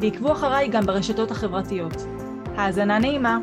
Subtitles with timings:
[0.00, 1.92] ועקבו אחריי גם ברשתות החברתיות.
[2.56, 3.38] האזנה נעימה.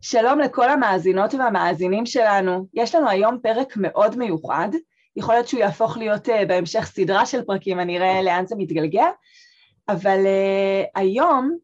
[0.00, 2.66] שלום לכל המאזינות והמאזינים שלנו.
[2.74, 4.68] יש לנו היום פרק מאוד מיוחד.
[5.16, 9.10] יכול להיות שהוא יהפוך להיות uh, בהמשך סדרה של פרקים, אני אראה לאן זה מתגלגל.
[9.88, 11.56] אבל uh, היום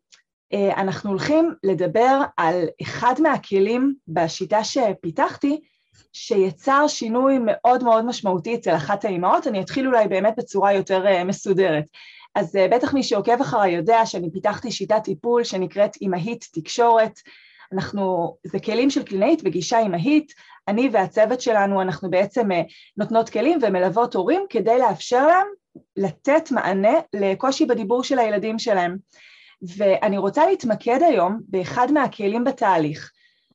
[0.54, 5.60] uh, אנחנו הולכים לדבר על אחד מהכלים בשיטה שפיתחתי,
[6.18, 11.24] שיצר שינוי מאוד מאוד משמעותי אצל אחת האימהות, אני אתחיל אולי באמת בצורה יותר uh,
[11.24, 11.84] מסודרת.
[12.34, 17.12] אז uh, בטח מי שעוקב אחריי יודע שאני פיתחתי שיטת טיפול שנקראת אימהית תקשורת.
[17.72, 20.32] אנחנו, זה כלים של קלינאית וגישה אימהית,
[20.68, 22.54] אני והצוות שלנו אנחנו בעצם uh,
[22.96, 25.46] נותנות כלים ומלוות הורים כדי לאפשר להם
[25.96, 28.96] לתת מענה לקושי בדיבור של הילדים שלהם.
[29.76, 33.10] ואני רוצה להתמקד היום באחד מהכלים בתהליך,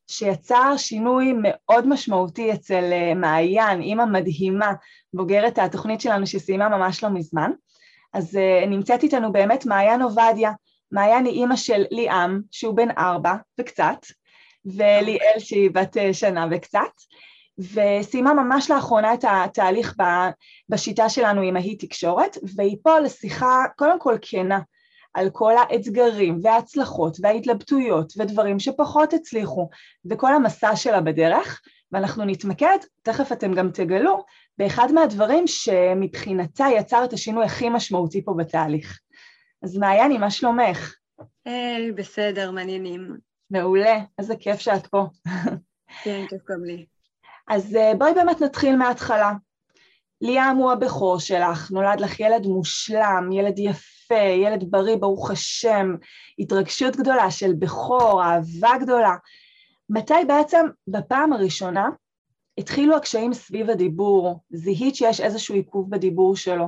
[0.07, 4.73] שיצר שינוי מאוד משמעותי אצל אה, מעיין, אימא מדהימה,
[5.13, 7.51] בוגרת התוכנית שלנו שסיימה ממש לא מזמן.
[8.13, 10.51] אז uh, נמצאת איתנו באמת מעיין עובדיה.
[10.91, 14.05] מעיין היא אימא של ליאם, שהוא בן ארבע וקצת,
[14.65, 16.91] וליאל שהיא בת uh, שנה וקצת,
[17.57, 19.95] וסיימה ממש לאחרונה את התהליך
[20.69, 24.59] בשיטה שלנו עם ההיא תקשורת, והיא פה לשיחה קודם כל כנה
[25.13, 29.69] על כל האתגרים וההצלחות וההתלבטויות ודברים שפחות הצליחו
[30.09, 31.61] וכל המסע שלה בדרך,
[31.91, 34.25] ואנחנו נתמקד, תכף אתם גם תגלו,
[34.57, 38.99] באחד מהדברים שמבחינתה יצר את השינוי הכי משמעותי פה בתהליך.
[39.63, 40.95] אז מעייני, מה שלומך?
[41.45, 43.17] היי, hey, בסדר, מעניינים.
[43.51, 45.05] מעולה, איזה כיף שאת פה.
[46.03, 46.85] כן, כיף גם לי.
[47.47, 49.31] אז אה, בואי באמת נתחיל מההתחלה.
[50.21, 55.95] ליאם הוא הבכור שלך, נולד לך ילד מושלם, ילד יפה, ילד בריא, ברוך השם,
[56.39, 59.15] התרגשות גדולה של בכור, אהבה גדולה.
[59.89, 61.89] מתי בעצם בפעם הראשונה
[62.57, 64.43] התחילו הקשיים סביב הדיבור?
[64.49, 66.67] זיהית שיש איזשהו עיכוב בדיבור שלו?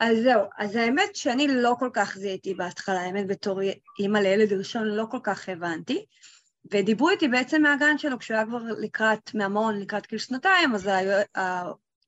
[0.00, 3.60] אז זהו, אז האמת שאני לא כל כך זיהיתי בהתחלה, האמת בתור
[3.98, 6.04] אימא לילד ראשון לא כל כך הבנתי.
[6.70, 10.90] ודיברו איתי בעצם מהגן שלו, כשהוא היה כבר לקראת, מהמון, לקראת גיל שנתיים, אז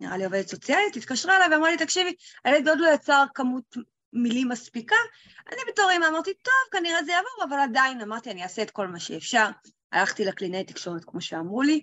[0.00, 3.76] נראה לי עובדת סוציאלית, התקשרה אליי ואמרה לי, תקשיבי, הילד עוד לא יצר כמות
[4.12, 4.96] מילים מספיקה.
[5.48, 8.86] אני בתור אימא אמרתי, טוב, כנראה זה יעבור, אבל עדיין אמרתי, אני אעשה את כל
[8.86, 9.46] מה שאפשר.
[9.92, 11.80] הלכתי לקלינאי תקשורת, כמו שאמרו לי.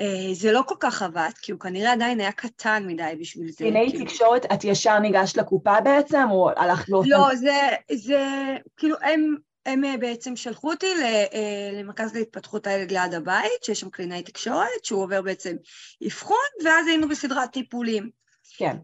[0.00, 3.58] אה, זה לא כל כך עבד, כי הוא כנראה עדיין היה קטן מדי בשביל זה.
[3.58, 4.04] קלינאי כאילו...
[4.04, 7.08] תקשורת, את ישר ניגשת לקופה בעצם, או הלכת באופן...
[7.08, 9.36] לא, זה, זה, כאילו, הם
[9.66, 14.84] הם אה, בעצם שלחו אותי אה, למרכז להתפתחות הילד ליד הבית, שיש שם קלינאי תקשורת,
[14.84, 15.56] שהוא עובר בעצם
[16.06, 18.10] אבחון, ואז היינו בסדרת טיפולים.
[18.56, 18.76] כן.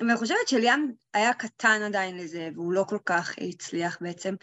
[0.00, 4.34] אה, ואני חושבת שליאן היה קטן עדיין לזה, והוא לא כל כך הצליח בעצם.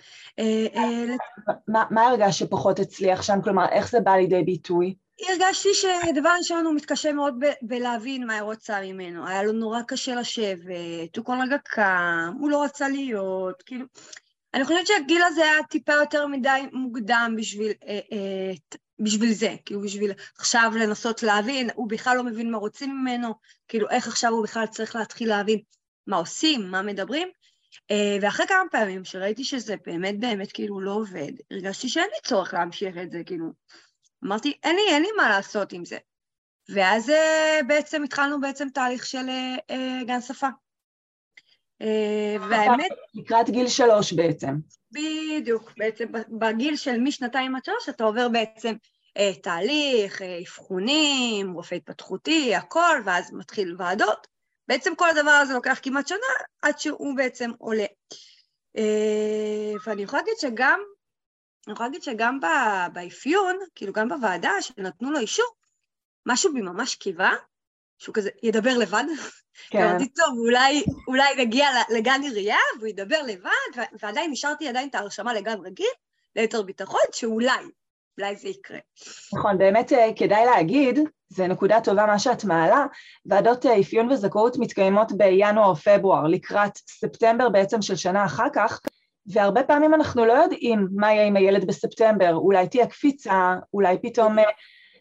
[1.67, 3.39] מה הרגש שפחות הצליח שם?
[3.43, 4.95] כלומר, איך זה בא לידי ביטוי?
[5.29, 9.27] הרגשתי שדבר ראשון הוא מתקשה מאוד בלהבין מה היא רוצה ממנו.
[9.27, 13.85] היה לו נורא קשה לשבת, הוא כל רגע קם, הוא לא רצה להיות, כאילו...
[14.53, 18.51] אני חושבת שהגיל הזה היה טיפה יותר מדי מוקדם בשביל, אה, אה,
[18.99, 23.33] בשביל זה, כאילו בשביל עכשיו לנסות להבין, הוא בכלל לא מבין מה רוצים ממנו,
[23.67, 25.59] כאילו איך עכשיו הוא בכלל צריך להתחיל להבין
[26.07, 27.27] מה עושים, מה מדברים.
[27.91, 32.53] אה, ואחרי כמה פעמים שראיתי שזה באמת באמת כאילו לא עובד, הרגשתי שאין לי צורך
[32.53, 33.45] להמשיך את זה, כאילו,
[34.25, 35.97] אמרתי, אין לי, אין לי מה לעשות עם זה.
[36.69, 39.29] ואז אה, בעצם התחלנו בעצם תהליך של
[39.69, 40.47] אה, גן שפה.
[42.49, 42.91] והאמת...
[43.13, 44.55] לקראת גיל שלוש בעצם.
[44.91, 46.05] בדיוק, בעצם
[46.39, 48.73] בגיל של משנתיים עד שלוש אתה עובר בעצם
[49.17, 54.27] אה, תהליך, אה, אבחונים, רופא התפתחותי, הכל, ואז מתחיל ועדות.
[54.67, 56.17] בעצם כל הדבר הזה לוקח כמעט שנה
[56.61, 57.85] עד שהוא בעצם עולה.
[59.85, 60.79] ואני יכולה להגיד שגם,
[61.67, 62.39] אני יכולה להגיד שגם
[62.93, 65.45] באפיון, כאילו גם בוועדה שנתנו לו אישור,
[66.25, 67.31] משהו בי ממש קיווה,
[67.97, 69.03] שהוא כזה ידבר לבד.
[69.69, 69.83] כן.
[69.83, 75.33] אמרתי, טוב, אולי, אולי נגיע לגן עירייה והוא ידבר לבד, ועדיין נשארתי עדיין את ההרשמה
[75.33, 75.87] לגן רגיל,
[76.35, 77.51] ליתר ביטחון, שאולי,
[78.17, 78.77] אולי זה יקרה.
[79.33, 80.99] נכון, באמת אה, כדאי להגיד,
[81.29, 82.85] זו נקודה טובה מה שאת מעלה,
[83.25, 88.79] ועדות אה, אפיון וזכאות מתקיימות בינואר-פברואר, לקראת ספטמבר בעצם של שנה אחר כך,
[89.25, 94.39] והרבה פעמים אנחנו לא יודעים מה יהיה עם הילד בספטמבר, אולי תהיה קפיצה, אולי פתאום
[94.39, 94.43] אה,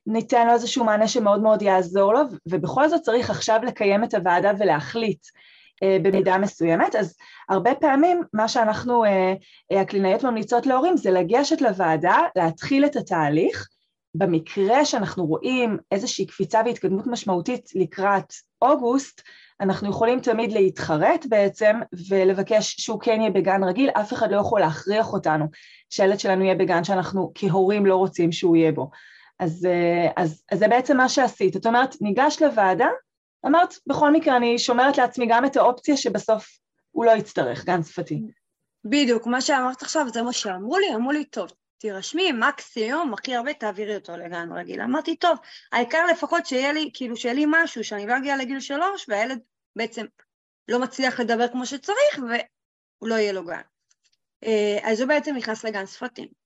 [0.06, 4.52] ניתן לו איזשהו מענה שמאוד מאוד יעזור לו, ובכל זאת צריך עכשיו לקיים את הוועדה
[4.58, 5.20] ולהחליט
[5.82, 7.16] אה, במידה מסוימת, אז
[7.48, 9.34] הרבה פעמים מה שאנחנו, אה,
[9.72, 13.68] אה, הקלינאיות ממליצות להורים זה לגשת לוועדה, להתחיל את התהליך,
[14.14, 18.32] במקרה שאנחנו רואים איזושהי קפיצה והתקדמות משמעותית לקראת
[18.62, 19.22] אוגוסט,
[19.60, 21.76] אנחנו יכולים תמיד להתחרט בעצם
[22.08, 25.46] ולבקש שהוא כן יהיה בגן רגיל, אף אחד לא יכול להכריח אותנו
[25.90, 28.90] שהילד שלנו יהיה בגן שאנחנו כהורים לא רוצים שהוא יהיה בו.
[29.38, 29.68] אז,
[30.16, 32.88] אז, אז זה בעצם מה שעשית, את אומרת, ניגש לוועדה,
[33.46, 36.58] אמרת, בכל מקרה אני שומרת לעצמי גם את האופציה שבסוף
[36.90, 38.22] הוא לא יצטרך גן שפתי.
[38.84, 43.54] בדיוק, מה שאמרת עכשיו זה מה שאמרו לי, אמרו לי, טוב, תירשמי, מקסימום, הכי הרבה
[43.54, 44.80] תעבירי אותו לגן רגיל.
[44.80, 45.38] אמרתי, טוב,
[45.72, 49.38] העיקר לפחות שיהיה לי, כאילו, שיהיה לי משהו, שאני לא אגיע לגיל שלוש, והילד
[49.76, 50.06] בעצם
[50.68, 53.60] לא מצליח לדבר כמו שצריך, והוא לא יהיה לו גן.
[54.44, 56.45] אה, אז הוא בעצם נכנס לגן שפתים, אה,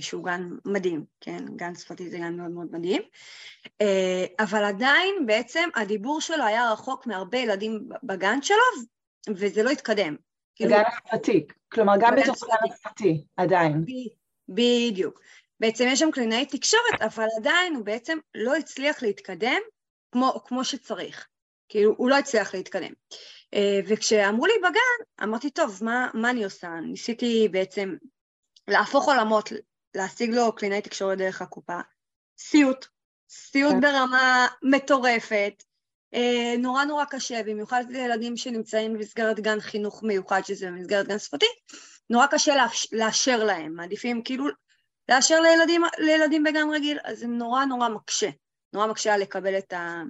[0.00, 1.44] שהוא גן מדהים, כן?
[1.56, 3.02] גן שפתי זה גן מאוד מאוד מדהים.
[3.80, 8.56] אה, אבל עדיין בעצם הדיבור שלו היה רחוק מהרבה ילדים בגן שלו,
[9.28, 10.16] וזה לא התקדם.
[10.54, 10.70] כאילו...
[10.70, 13.84] גן שפתי, כלומר גם בתוך גן שפתי, עדיין.
[14.48, 15.20] בדיוק.
[15.60, 19.60] בעצם יש שם קלינאי תקשורת, אבל עדיין הוא בעצם לא הצליח להתקדם
[20.12, 21.26] כמו, כמו שצריך.
[21.68, 22.92] כאילו, הוא לא הצליח להתקדם.
[23.54, 26.68] אה, וכשאמרו לי בגן, אמרתי, טוב, מה, מה אני עושה?
[26.80, 27.96] ניסיתי בעצם
[28.68, 29.52] להפוך עולמות,
[29.94, 31.80] להשיג לו קלינאי תקשורת דרך הקופה.
[32.38, 32.86] סיוט,
[33.30, 33.80] סיוט כן.
[33.80, 35.62] ברמה מטורפת,
[36.14, 41.46] אה, נורא נורא קשה, במיוחד לילדים שנמצאים במסגרת גן חינוך מיוחד, שזה במסגרת גן שפתי,
[42.10, 42.54] נורא קשה
[42.92, 44.46] לאשר להם, מעדיפים כאילו
[45.08, 48.28] לאשר לילדים, לילדים בגן רגיל, אז זה נורא נורא מקשה,
[48.72, 50.02] נורא מקשה לקבל את, ה,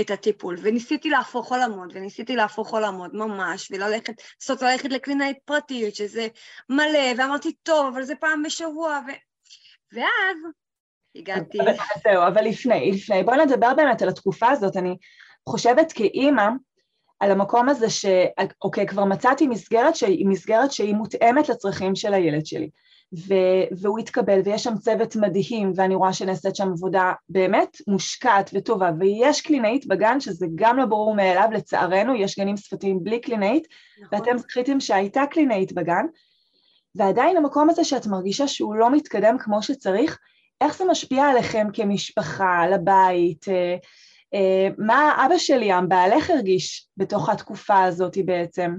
[0.00, 0.56] את הטיפול.
[0.62, 6.26] וניסיתי להפוך עולמות, וניסיתי להפוך עולמות ממש, וללכת, לנסות ללכת לקלינאית פרטית, שזה
[6.68, 9.10] מלא, ואמרתי, טוב, אבל זה פעם בשבוע, ו...
[9.92, 10.36] ואז
[11.16, 11.58] הגעתי...
[12.04, 14.96] זהו, אבל לפני, לפני, בואי נדבר באמת על התקופה הזאת, אני
[15.48, 16.48] חושבת כאימא,
[17.20, 18.04] על המקום הזה ש...
[18.62, 22.70] אוקיי, כבר מצאתי מסגרת שהיא מסגרת שהיא מותאמת לצרכים של הילד שלי.
[23.14, 23.34] ו...
[23.80, 29.40] והוא התקבל, ויש שם צוות מדהים, ואני רואה שנעשית שם עבודה באמת מושקעת וטובה, ויש
[29.40, 33.66] קלינאית בגן, שזה גם לא ברור מאליו, לצערנו, יש גנים שפתיים בלי קלינאית,
[34.02, 34.18] נכון.
[34.18, 36.06] ואתם זכיתם שהייתה קלינאית בגן,
[36.94, 40.18] ועדיין המקום הזה שאת מרגישה שהוא לא מתקדם כמו שצריך,
[40.60, 43.48] איך זה משפיע עליכם כמשפחה, על הבית?
[43.48, 43.76] אה,
[44.34, 48.72] אה, מה אבא של ליאם, בעלך הרגיש בתוך התקופה הזאת בעצם?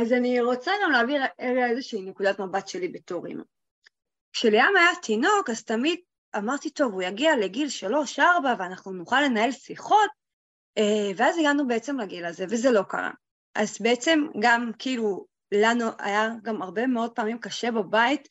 [0.00, 3.42] אז אני רוצה גם להעביר איזושהי נקודת מבט שלי בתור אימא.
[4.32, 6.00] כשליאם היה תינוק, אז תמיד
[6.36, 10.10] אמרתי, טוב, הוא יגיע לגיל שלוש-ארבע ואנחנו נוכל לנהל שיחות,
[10.78, 13.10] אה, ואז הגענו בעצם לגיל הזה, וזה לא קרה.
[13.54, 18.28] אז בעצם גם כאילו לנו היה גם הרבה מאוד פעמים קשה בבית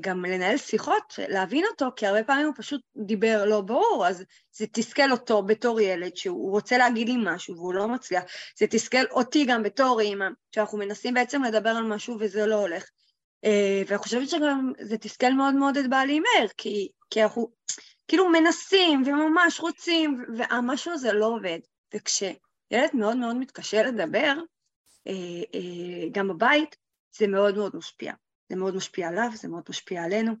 [0.00, 4.66] גם לנהל שיחות, להבין אותו, כי הרבה פעמים הוא פשוט דיבר לא ברור, אז זה
[4.72, 8.22] תסכל אותו בתור ילד שהוא רוצה להגיד לי משהו והוא לא מצליח,
[8.58, 12.84] זה תסכל אותי גם בתור אימא, שאנחנו מנסים בעצם לדבר על משהו וזה לא הולך.
[13.44, 17.50] אה, ואני חושבת שגם זה תסכל מאוד מאוד את בעלי מאיר, כי, כי אנחנו
[18.08, 21.58] כאילו מנסים וממש רוצים, והמשהו הזה לא עובד.
[21.94, 24.34] וכשילד מאוד מאוד מתקשה לדבר,
[25.06, 25.12] אה,
[26.12, 26.76] גם בבית,
[27.16, 28.12] זה מאוד מאוד משפיע.
[28.48, 30.32] זה מאוד משפיע עליו, זה מאוד משפיע עלינו,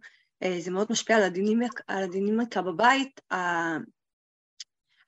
[0.42, 3.20] אה, זה מאוד משפיע על הדינמיקה, על הדינמיקה בבית,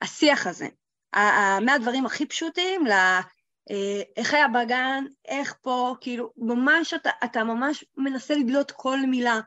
[0.01, 0.67] השיח הזה,
[1.61, 2.91] מהדברים הכי פשוטים ל...
[3.71, 9.39] אה, איך היה בגן, איך פה, כאילו, ממש אתה, אתה ממש מנסה לדלות כל מילה,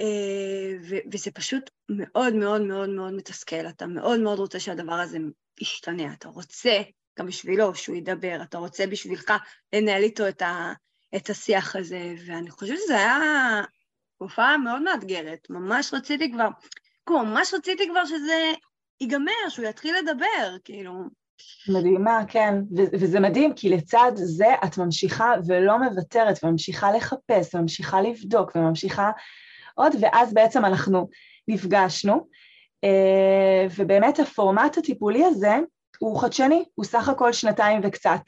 [0.00, 5.18] אה, ו- וזה פשוט מאוד מאוד מאוד מאוד מתסכל, אתה מאוד מאוד רוצה שהדבר הזה
[5.60, 6.80] ישתנה, אתה רוצה
[7.18, 9.32] גם בשבילו שהוא ידבר, אתה רוצה בשבילך
[9.72, 10.72] לנהל איתו את, ה-
[11.16, 13.60] את השיח הזה, ואני חושבת שזו הייתה
[14.16, 15.46] תקופה מאוד מאתגרת.
[15.50, 16.48] ממש רציתי כבר,
[17.06, 18.52] כמו, ממש רציתי כבר שזה
[19.00, 20.92] ייגמר, שהוא יתחיל לדבר, כאילו.
[21.68, 28.00] מדהימה, כן, ו- וזה מדהים, כי לצד זה את ממשיכה ולא מוותרת, וממשיכה לחפש, וממשיכה
[28.00, 29.10] לבדוק, וממשיכה
[29.74, 31.08] עוד, ואז בעצם אנחנו
[31.48, 32.26] נפגשנו,
[32.84, 35.54] אה, ובאמת הפורמט הטיפולי הזה
[35.98, 38.20] הוא חדשני, הוא סך הכל שנתיים וקצת.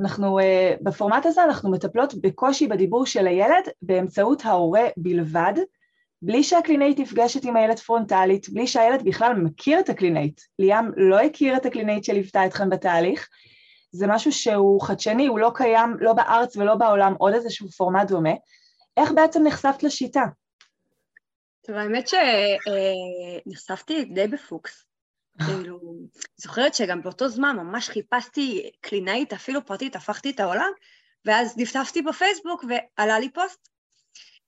[0.00, 5.52] אנחנו, אה, בפורמט הזה אנחנו מטפלות בקושי בדיבור של הילד באמצעות ההורה בלבד,
[6.22, 10.40] בלי שהקלינאית נפגשת עם הילד פרונטלית, בלי שהילד בכלל מכיר את הקלינאית.
[10.58, 13.28] ליאם לא הכיר את הקלינאית שליוותה אתכם בתהליך.
[13.92, 18.32] זה משהו שהוא חדשני, הוא לא קיים לא בארץ ולא בעולם, עוד איזשהו פורמט דומה.
[18.96, 20.24] איך בעצם נחשפת לשיטה?
[21.66, 22.08] טוב, האמת
[23.46, 24.87] שנחשפתי די בפוקס.
[25.46, 25.80] כאילו,
[26.36, 30.70] זוכרת שגם באותו זמן ממש חיפשתי קלינאית, אפילו פרטית, הפכתי את העולם,
[31.24, 33.68] ואז דפדפתי בפייסבוק ועלה לי פוסט.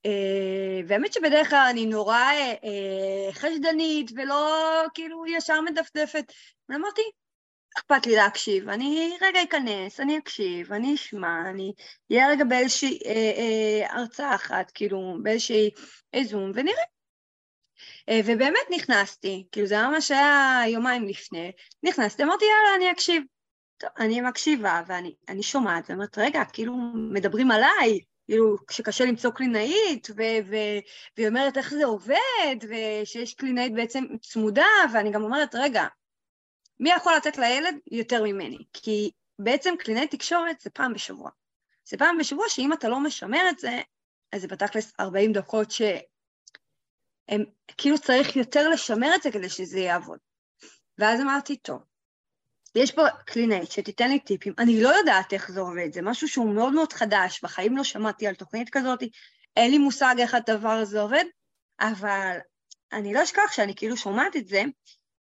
[0.05, 2.31] אה, והאמת שבדרך כלל אני נורא
[2.63, 4.61] אה, חשדנית ולא
[4.93, 6.33] כאילו ישר מדפדפת.
[6.69, 7.01] ואמרתי,
[7.77, 11.73] אכפת לי להקשיב, אני רגע אכנס, אני אקשיב, אני אשמע, אני
[12.11, 15.69] אהיה רגע באיזושהי אה, אה, הרצאה אחת, כאילו באיזושהי
[16.13, 16.83] איזון, ונראה.
[18.09, 21.51] אה, ובאמת נכנסתי, כאילו זה ממש היה יומיים לפני,
[21.83, 23.23] נכנסתי, אמרתי יאללה, אני אקשיב.
[23.77, 26.73] טוב, אני מקשיבה ואני שומעת, ואני אומרת, רגע, כאילו
[27.11, 34.65] מדברים עליי, כאילו שקשה למצוא קלינאית, והיא אומרת איך זה עובד, ושיש קלינאית בעצם צמודה,
[34.93, 35.85] ואני גם אומרת, רגע,
[36.79, 38.57] מי יכול לתת לילד יותר ממני?
[38.73, 41.29] כי בעצם קלינאית תקשורת זה פעם בשבוע.
[41.89, 43.81] זה פעם בשבוע שאם אתה לא משמר את זה,
[44.31, 45.71] אז זה בתכלס 40 דקות
[47.29, 47.43] שהם,
[47.77, 50.19] כאילו צריך יותר לשמר את זה כדי שזה יעבוד.
[50.97, 51.81] ואז אמרתי, טוב,
[52.75, 56.53] יש פה קלינאית שתיתן לי טיפים, אני לא יודעת איך זה עובד, זה משהו שהוא
[56.53, 59.03] מאוד מאוד חדש, בחיים לא שמעתי על תוכנית כזאת,
[59.55, 61.25] אין לי מושג איך הדבר הזה עובד,
[61.79, 62.37] אבל
[62.93, 64.63] אני לא אשכח שאני כאילו שומעת את זה,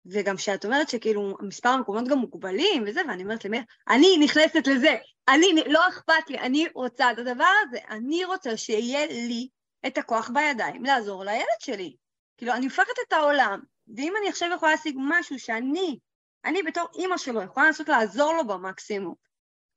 [0.06, 4.96] וגם שאת אומרת שכאילו מספר המקומות גם מוגבלים וזה, ואני אומרת למאיר, אני נכנסת לזה,
[5.28, 9.48] אני, לא אכפת לי, אני רוצה את הדבר הזה, אני רוצה שיהיה לי
[9.88, 11.96] את הכוח בידיים לעזור לילד שלי.
[12.38, 13.60] כאילו, אני הופכת את העולם,
[13.96, 16.00] ואם אני עכשיו יכולה להשיג משהו שאני,
[16.46, 19.16] אני בתור אימא שלו יכולה לנסות לעזור לו במקסימום,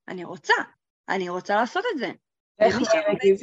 [0.09, 0.55] אני רוצה,
[1.09, 2.11] אני רוצה לעשות את זה.
[2.59, 3.37] איך מאיר הגיב?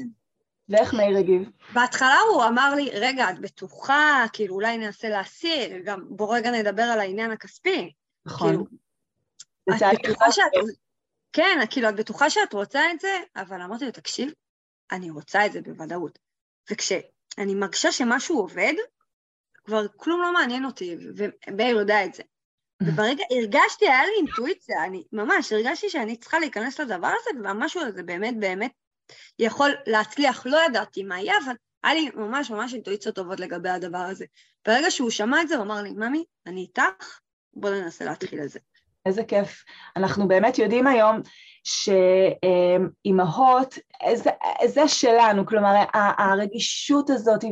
[0.70, 1.50] ואיך מאיר הגיב?
[1.74, 6.84] בהתחלה הוא אמר לי, רגע, את בטוחה, כאילו אולי ננסה להסיר, גם בוא רגע נדבר
[6.84, 7.94] על העניין הכספי.
[8.26, 8.50] נכון.
[8.50, 8.66] כאילו,
[9.70, 10.52] את בטוחה שאת...
[11.34, 14.32] כן, כאילו, את בטוחה שאת רוצה את זה, אבל אמרתי לו, תקשיב,
[14.92, 16.20] אני רוצה את זה בוודאות.
[16.72, 18.74] וכשאני מרגישה שמשהו עובד,
[19.66, 22.24] כבר כלום לא מעניין אותי, ומאיר יודע את זה.
[22.84, 28.04] וברגע, הרגשתי, היה לי אינטואיציה, אני ממש הרגשתי שאני צריכה להיכנס לדבר הזה, והמשהו הזה
[28.04, 28.72] באמת באמת
[29.40, 31.54] יכול להצליח, לא ידעתי מה יהיה, אבל
[31.84, 34.26] היה לי ממש ממש אינטואיציות טובות לגבי הדבר הזה.
[34.68, 37.20] ברגע שהוא שמע את זה, הוא אמר לי, ממי, אני איתך,
[37.54, 38.60] בוא ננסה להתחיל את זה.
[39.06, 39.64] איזה כיף.
[39.96, 41.22] אנחנו באמת יודעים היום
[43.06, 43.78] שאימהות,
[44.14, 44.30] זה,
[44.66, 47.44] זה שלנו, כלומר הרגישות הזאת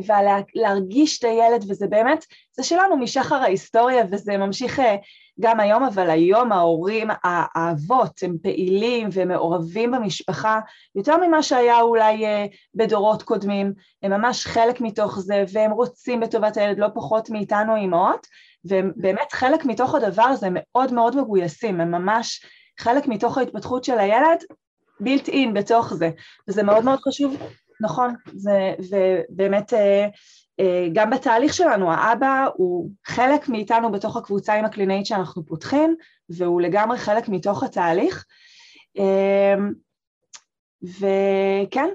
[0.54, 4.96] ולהרגיש את הילד, וזה באמת, זה שלנו משחר ההיסטוריה וזה ממשיך אה,
[5.40, 10.60] גם היום, אבל היום ההורים, האבות, הם פעילים ומעורבים במשפחה
[10.94, 16.56] יותר ממה שהיה אולי אה, בדורות קודמים, הם ממש חלק מתוך זה והם רוצים בטובת
[16.56, 18.26] הילד לא פחות מאיתנו אימהות,
[18.64, 22.44] והם באמת חלק מתוך הדבר הזה מאוד מאוד מגויסים, הם ממש
[22.78, 24.44] חלק מתוך ההתפתחות של הילד
[25.00, 26.10] בילט אין בתוך זה,
[26.48, 27.36] וזה מאוד מאוד חשוב,
[27.80, 30.06] נכון, זה, ובאמת אה,
[30.60, 35.96] אה, גם בתהליך שלנו, האבא הוא חלק מאיתנו בתוך הקבוצה עם הקלינאית שאנחנו פותחים,
[36.28, 38.24] והוא לגמרי חלק מתוך התהליך.
[38.98, 39.54] אה,
[40.82, 41.88] וכן,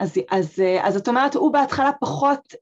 [0.00, 2.54] אז, אז, אז את אומרת, הוא בהתחלה פחות,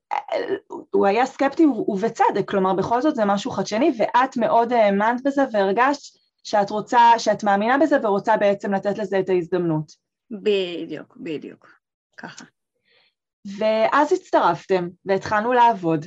[0.90, 6.19] הוא היה סקפטי ובצדק, כלומר בכל זאת זה משהו חדשני, ואת מאוד האמנת בזה והרגשת
[6.44, 9.92] שאת רוצה, שאת מאמינה בזה ורוצה בעצם לתת לזה את ההזדמנות.
[10.30, 11.68] בדיוק, בדיוק,
[12.16, 12.44] ככה.
[13.58, 16.06] ואז הצטרפתם והתחלנו לעבוד.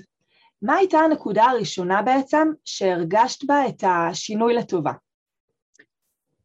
[0.62, 4.92] מה הייתה הנקודה הראשונה בעצם שהרגשת בה את השינוי לטובה?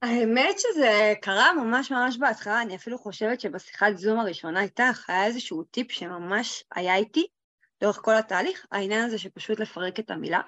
[0.02, 5.62] האמת שזה קרה ממש ממש בהתחלה, אני אפילו חושבת שבשיחת זום הראשונה איתך היה איזשהו
[5.62, 7.26] טיפ שממש היה איתי
[7.82, 10.40] לאורך כל התהליך, העניין הזה שפשוט לפרק את המילה,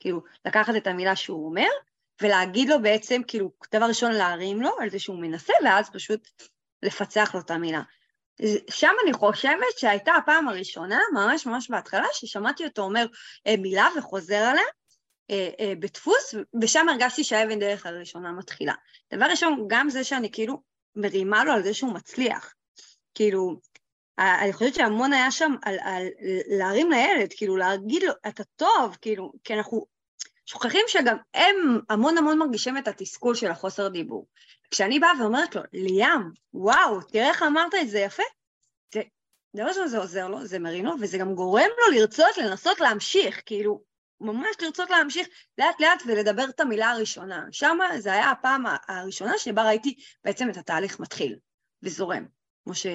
[0.00, 1.68] כאילו לקחת את המילה שהוא אומר
[2.20, 6.28] ולהגיד לו בעצם, כאילו, דבר ראשון להרים לו על זה שהוא מנסה ואז פשוט
[6.82, 7.82] לפצח לו את המילה.
[8.70, 13.06] שם אני חושבת שהייתה הפעם הראשונה, ממש ממש בהתחלה, ששמעתי אותו אומר
[13.46, 14.64] אה, מילה וחוזר עליה
[15.30, 18.74] אה, אה, בדפוס, ושם הרגשתי שהאבן דרך הראשונה מתחילה.
[19.14, 20.62] דבר ראשון, גם זה שאני כאילו
[20.96, 22.54] מרימה לו על זה שהוא מצליח.
[23.14, 23.60] כאילו,
[24.18, 26.06] אני חושבת שהמון היה שם על, על
[26.58, 29.86] להרים לילד, כאילו להגיד לו, אתה טוב, כאילו, כי אנחנו
[30.46, 34.26] שוכחים שגם הם המון המון מרגישים את התסכול של החוסר דיבור.
[34.70, 38.22] כשאני באה ואומרת לו, ליאם, וואו, תראה איך אמרת את זה יפה,
[38.94, 39.02] זה,
[39.56, 43.42] דבר ראשון זה עוזר לו, זה מרים לו, וזה גם גורם לו לרצות לנסות להמשיך,
[43.46, 43.82] כאילו,
[44.20, 47.44] ממש לרצות להמשיך לאט לאט ולדבר את המילה הראשונה.
[47.52, 49.94] שם זה היה הפעם הראשונה שבה ראיתי
[50.24, 51.36] בעצם את התהליך מתחיל
[51.82, 52.24] וזורם,
[52.64, 52.86] כמו ש...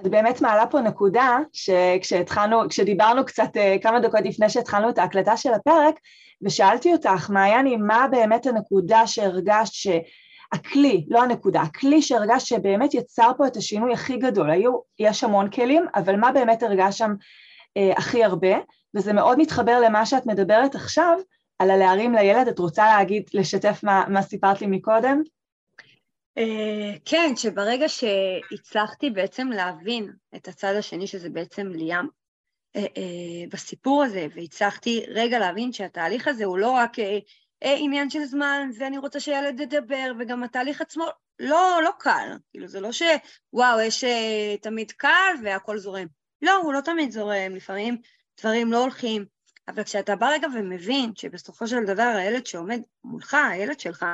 [0.00, 5.36] את באמת מעלה פה נקודה שכשהתחלנו, כשדיברנו קצת אה, כמה דקות לפני שהתחלנו את ההקלטה
[5.36, 5.94] של הפרק,
[6.42, 13.46] ושאלתי אותך, מעייני, מה באמת הנקודה שהרגשת שהכלי, לא הנקודה, הכלי שהרגשת שבאמת יצר פה
[13.46, 17.14] את השינוי הכי גדול, היו, יש המון כלים, אבל מה באמת הרגשת שם
[17.76, 18.56] אה, הכי הרבה,
[18.94, 21.18] וזה מאוד מתחבר למה שאת מדברת עכשיו,
[21.58, 25.22] על הלהרים לילד, את רוצה להגיד, לשתף מה, מה סיפרת לי מקודם?
[26.38, 32.06] אה, כן, שברגע שהצלחתי בעצם להבין את הצד השני, שזה בעצם ליאם,
[33.50, 36.98] בסיפור הזה, והצלחתי רגע להבין שהתהליך הזה הוא לא רק
[37.62, 41.04] אה, עניין של זמן, ואני רוצה שילד ידבר, וגם התהליך עצמו
[41.38, 42.36] לא, לא קל.
[42.50, 46.06] כאילו, זה לא שוואו, יש אה, תמיד קל והכל זורם.
[46.42, 47.96] לא, הוא לא תמיד זורם, לפעמים
[48.40, 49.24] דברים לא הולכים.
[49.68, 54.06] אבל כשאתה בא רגע ומבין שבסופו של דבר הילד שעומד מולך, הילד שלך,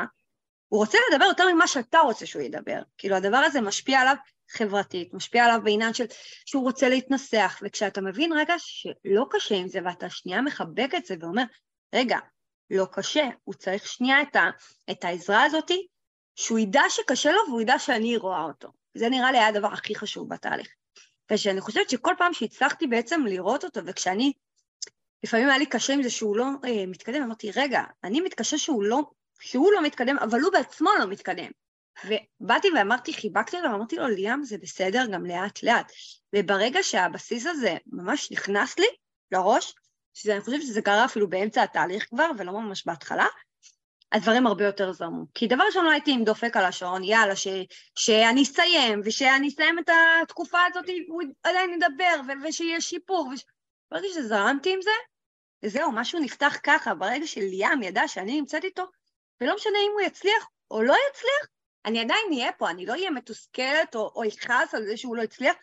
[0.69, 2.83] הוא רוצה לדבר יותר ממה שאתה רוצה שהוא ידבר.
[2.99, 4.15] כאילו, הדבר הזה משפיע עליו
[4.51, 6.05] חברתית, משפיע עליו בעניין של
[6.47, 11.15] שהוא רוצה להתנסח, וכשאתה מבין רגע שלא קשה עם זה, ואתה שנייה מחבק את זה
[11.21, 11.43] ואומר,
[11.95, 12.19] רגע,
[12.71, 14.51] לא קשה, הוא צריך שנייה את, ה,
[14.91, 15.87] את העזרה הזאתי,
[16.37, 18.69] שהוא ידע שקשה לו והוא ידע שאני רואה אותו.
[18.95, 20.69] זה נראה לי היה הדבר הכי חשוב בתהליך.
[21.33, 24.33] ושאני חושבת שכל פעם שהצלחתי בעצם לראות אותו, וכשאני,
[25.25, 28.85] לפעמים היה לי קשה עם זה שהוא לא אה, מתקדם, אמרתי, רגע, אני מתקשה שהוא
[28.85, 29.03] לא,
[29.41, 31.51] שהוא לא מתקדם, אבל הוא בעצמו לא מתקדם.
[32.05, 35.93] ובאתי ואמרתי, חיבקתי אותו ואמרתי לו, ליאם, זה בסדר, גם לאט-לאט.
[36.37, 38.87] וברגע שהבסיס הזה ממש נכנס לי
[39.33, 39.75] לראש,
[40.15, 43.27] שאני חושבת שזה קרה אפילו באמצע התהליך כבר, ולא ממש בהתחלה,
[44.13, 45.25] הדברים הרבה יותר זרמו.
[45.35, 47.49] כי דבר ראשון לא הייתי עם דופק על השעון, יאללה, ש,
[47.99, 49.91] שאני אסיים, ושאני אסיים את
[50.23, 53.31] התקופה הזאת, הוא עדיין ידבר, ו- ושיהיה שיפור.
[53.35, 53.45] וש...
[53.91, 54.91] ברגע שזרמתי עם זה,
[55.63, 58.85] וזהו, משהו נפתח ככה, ברגע שליאם ידע שאני נמצאת איתו,
[59.41, 61.54] ולא משנה אם הוא יצליח או לא יצליח,
[61.85, 65.23] אני עדיין אהיה פה, אני לא אהיה מתוסכלת או, או אכעס על זה שהוא לא
[65.23, 65.55] הצליח,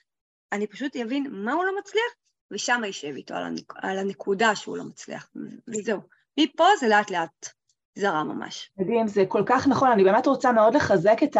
[0.51, 2.13] אני פשוט אבין מה הוא לא מצליח,
[2.51, 3.73] ושם אשב איתו על, הנק...
[3.75, 5.29] על הנקודה שהוא לא מצליח,
[5.67, 5.99] וזהו.
[6.39, 7.49] מפה זה לאט לאט
[7.95, 8.71] זרה ממש.
[8.77, 11.37] מדהים, זה כל כך נכון, אני באמת רוצה מאוד לחזק את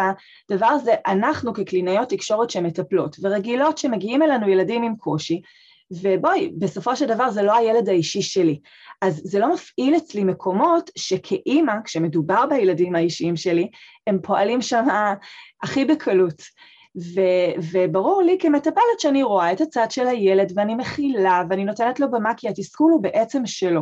[0.50, 5.42] הדבר הזה, אנחנו כקלינאיות תקשורת שמטפלות, ורגילות שמגיעים אלינו ילדים עם קושי,
[5.92, 8.60] ובואי, בסופו של דבר זה לא הילד האישי שלי.
[9.02, 13.70] אז זה לא מפעיל אצלי מקומות שכאימא, כשמדובר בילדים האישיים שלי,
[14.08, 14.86] הם פועלים שם
[15.64, 16.42] הכי בקלות.
[16.98, 22.12] ו- וברור לי כמטפלת שאני רואה את הצד של הילד ואני מכילה ואני נותנת לו
[22.12, 23.82] במה כי התסכול הוא בעצם שלו.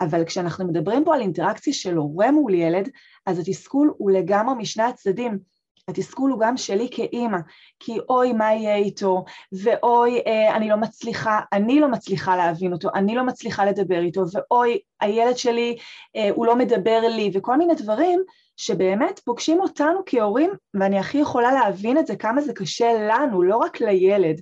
[0.00, 2.88] אבל כשאנחנו מדברים פה על אינטראקציה של הורה מול ילד,
[3.26, 5.38] אז התסכול הוא לגמרי משני הצדדים.
[5.88, 7.38] התסכול הוא גם שלי כאימא,
[7.80, 12.88] כי אוי מה יהיה איתו, ואוי אה, אני לא מצליחה, אני לא מצליחה להבין אותו,
[12.94, 15.76] אני לא מצליחה לדבר איתו, ואוי הילד שלי
[16.16, 18.20] אה, הוא לא מדבר לי, וכל מיני דברים
[18.56, 23.56] שבאמת פוגשים אותנו כהורים, ואני הכי יכולה להבין את זה, כמה זה קשה לנו, לא
[23.56, 24.40] רק לילד.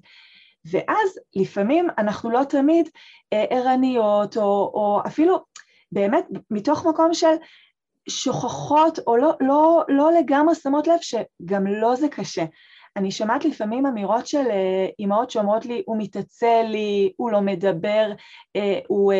[0.70, 2.88] ואז לפעמים אנחנו לא תמיד
[3.32, 4.42] אה, ערניות, או,
[4.74, 5.44] או אפילו
[5.92, 7.34] באמת מתוך מקום של
[8.08, 12.44] שוכחות או לא, לא, לא לגמרי שמות לב שגם לא זה קשה.
[12.96, 18.12] אני שומעת לפעמים אמירות של אה, אימהות שאומרות לי, הוא מתעצל לי, הוא לא מדבר,
[18.56, 19.12] אה, הוא,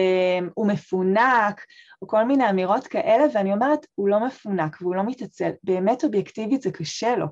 [0.55, 1.61] הוא מפונק,
[2.03, 5.51] או כל מיני אמירות כאלה, ואני אומרת, הוא לא מפונק והוא לא מתעצל.
[5.65, 7.27] באמת אובייקטיבית זה קשה לו,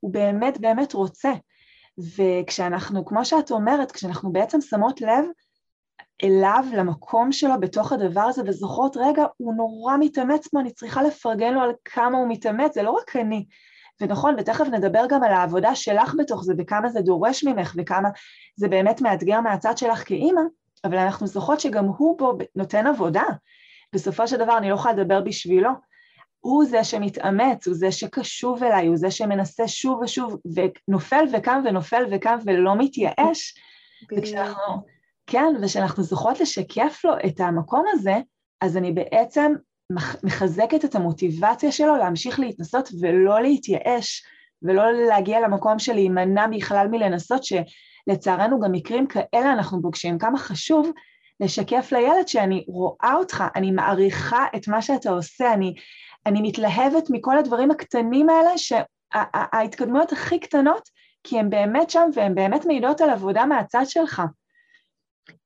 [0.00, 1.32] הוא באמת באמת רוצה.
[2.16, 5.24] וכשאנחנו, כמו שאת אומרת, כשאנחנו בעצם שמות לב
[6.24, 11.54] אליו, למקום שלו בתוך הדבר הזה, וזוכרות, רגע, הוא נורא מתאמץ פה, אני צריכה לפרגן
[11.54, 13.46] לו על כמה הוא מתאמץ, זה לא רק אני.
[14.00, 18.08] ונכון, ותכף נדבר גם על העבודה שלך בתוך זה, וכמה זה דורש ממך, וכמה
[18.56, 20.40] זה באמת מאתגר מהצד שלך כאימא,
[20.84, 23.24] אבל אנחנו זוכרות שגם הוא פה נותן עבודה.
[23.92, 25.70] בסופו של דבר אני לא יכולה לדבר בשבילו.
[26.40, 32.04] הוא זה שמתאמץ, הוא זה שקשוב אליי, הוא זה שמנסה שוב ושוב, ונופל וקם ונופל
[32.10, 33.54] וקם ולא מתייאש.
[34.12, 34.82] וכשאנחנו,
[35.30, 38.14] כן, וכשאנחנו זוכרות לשקף לו את המקום הזה,
[38.60, 39.52] אז אני בעצם
[40.22, 44.22] מחזקת את המוטיבציה שלו להמשיך להתנסות ולא להתייאש,
[44.62, 50.18] ולא להגיע למקום של להימנע בכלל מלנסות, שלצערנו גם מקרים כאלה אנחנו פוגשים.
[50.18, 50.90] כמה חשוב
[51.40, 55.74] לשקף לילד שאני רואה אותך, אני מעריכה את מה שאתה עושה, אני,
[56.26, 60.88] אני מתלהבת מכל הדברים הקטנים האלה, שההתקדמויות הכי קטנות,
[61.24, 64.22] כי הן באמת שם והן באמת מעידות על עבודה מהצד שלך.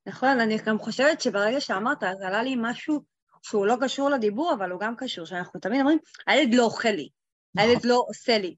[0.07, 3.01] נכון, אני גם חושבת שברגע שאמרת, אז עלה לי משהו
[3.43, 7.09] שהוא לא קשור לדיבור, אבל הוא גם קשור, שאנחנו תמיד אומרים, הילד לא אוכל לי,
[7.57, 7.91] הילד נכון.
[7.91, 8.55] לא עושה לי.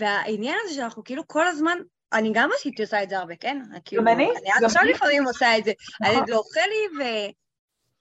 [0.00, 1.78] והעניין הזה שאנחנו כאילו כל הזמן
[2.12, 3.62] אני גם עשיתי עושה את זה הרבה, כן?
[3.84, 4.24] כאילו, גם אני?
[4.24, 5.72] אני עד עכשיו לפעמים עושה את זה.
[6.00, 6.16] נכון.
[6.16, 7.02] הילד לא אוכל לי, ו...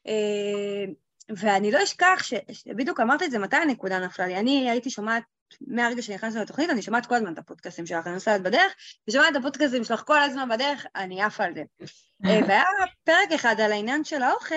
[0.08, 0.86] אה,
[1.38, 4.36] ואני לא אשכח שבדיוק אמרת את זה, מתי הנקודה נפלה לי?
[4.36, 5.24] אני הייתי שומעת,
[5.62, 8.74] מהרגע שנכנסתי לתוכנית, אני שומעת כל הזמן את הפודקאסים שלך, אני נוסעת בדרך,
[9.08, 11.64] ושומעת את הפודקאסים שלך כל הזמן בדרך, אני עפה על זה.
[12.26, 12.64] אה, והיה
[13.04, 14.56] פרק אחד על העניין של האוכל,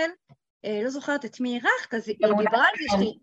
[0.64, 3.14] אה, לא זוכרת את מי אירחת, אז היא דיברה על זה שהיא...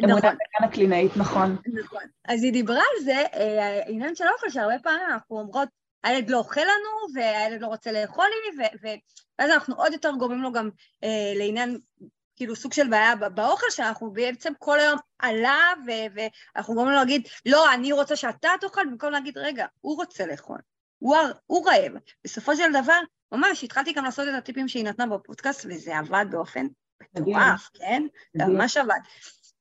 [0.00, 0.36] נכון.
[0.64, 1.56] הקלינאית, נכון.
[1.82, 2.02] נכון.
[2.28, 5.68] אז היא דיברה על זה, אה, העניין של האוכל, שהרבה פעמים אנחנו אומרות,
[6.04, 8.66] הילד לא אוכל לנו, והילד לא רוצה לאכול לי,
[9.38, 10.70] ואז אנחנו עוד יותר גורמים לו גם
[11.38, 11.78] לעניין,
[12.36, 15.76] כאילו סוג של בעיה באוכל, שאנחנו בעצם כל היום עליו,
[16.14, 20.58] ואנחנו גורמים לו להגיד, לא, אני רוצה שאתה תאכל, במקום להגיד, רגע, הוא רוצה לאכול,
[20.98, 21.16] הוא,
[21.46, 21.92] הוא רעב.
[22.24, 23.00] בסופו של דבר,
[23.32, 26.66] ממש התחלתי גם לעשות את הטיפים שהיא נתנה בפודקאסט, וזה עבד באופן
[27.14, 28.02] מטורף, כן?
[28.38, 28.98] זה ממש עבד.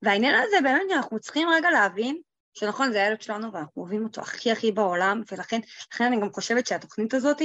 [0.01, 2.21] והעניין הזה באמת שאנחנו צריכים רגע להבין
[2.53, 5.59] שנכון, זה הילד שלנו ואנחנו אוהבים אותו הכי הכי בעולם, ולכן
[5.99, 7.41] אני גם חושבת שהתוכנית הזאת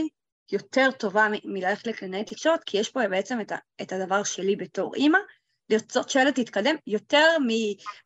[0.52, 4.94] יותר טובה מללכת לקלינאי תקשורת, כי יש פה בעצם את, ה, את הדבר שלי בתור
[4.94, 5.18] אימא,
[5.70, 7.48] לרצות שהילד יתקדם יותר מ,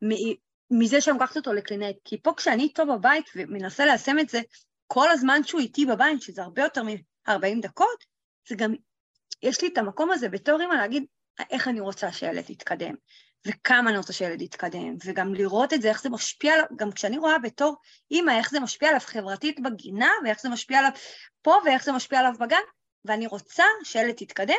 [0.08, 0.34] מ,
[0.70, 1.96] מזה שאני לוקחת אותו לקלינאית.
[2.04, 4.40] כי פה כשאני איתו בבית ומנסה ליישם את זה
[4.86, 8.04] כל הזמן שהוא איתי בבית, שזה הרבה יותר מ-40 דקות,
[8.48, 8.74] זה גם,
[9.42, 11.04] יש לי את המקום הזה בתור אימא להגיד
[11.50, 12.94] איך אני רוצה שהילד יתקדם.
[13.46, 17.18] וכמה אני רוצה שילד יתקדם, וגם לראות את זה, איך זה משפיע עליו, גם כשאני
[17.18, 17.76] רואה בתור
[18.10, 20.90] אימא, איך זה משפיע עליו חברתית בגינה, ואיך זה משפיע עליו
[21.42, 22.62] פה, ואיך זה משפיע עליו בגן,
[23.04, 24.54] ואני רוצה שילד יתקדם,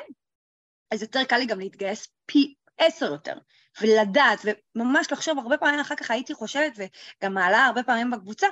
[0.91, 3.37] אז יותר קל לי גם להתגייס פי עשר יותר,
[3.81, 4.39] ולדעת,
[4.75, 8.47] וממש לחשוב, הרבה פעמים אחר כך הייתי חושבת, וגם מעלה הרבה פעמים בקבוצה,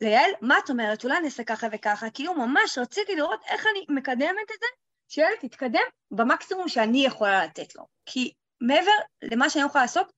[0.00, 1.04] ליעל, מה את אומרת?
[1.04, 4.66] אולי נעשה ככה וככה, כאילו ממש רציתי לראות איך אני מקדמת את זה,
[5.08, 7.86] שילד יתקדם במקסימום שאני יכולה לתת לו.
[8.06, 8.90] כי מעבר
[9.22, 10.12] למה שאני יכולה לעשות,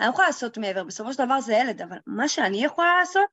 [0.00, 3.26] אני לא יכולה לעשות מעבר, בסופו של דבר זה ילד, אבל מה שאני יכולה לעשות,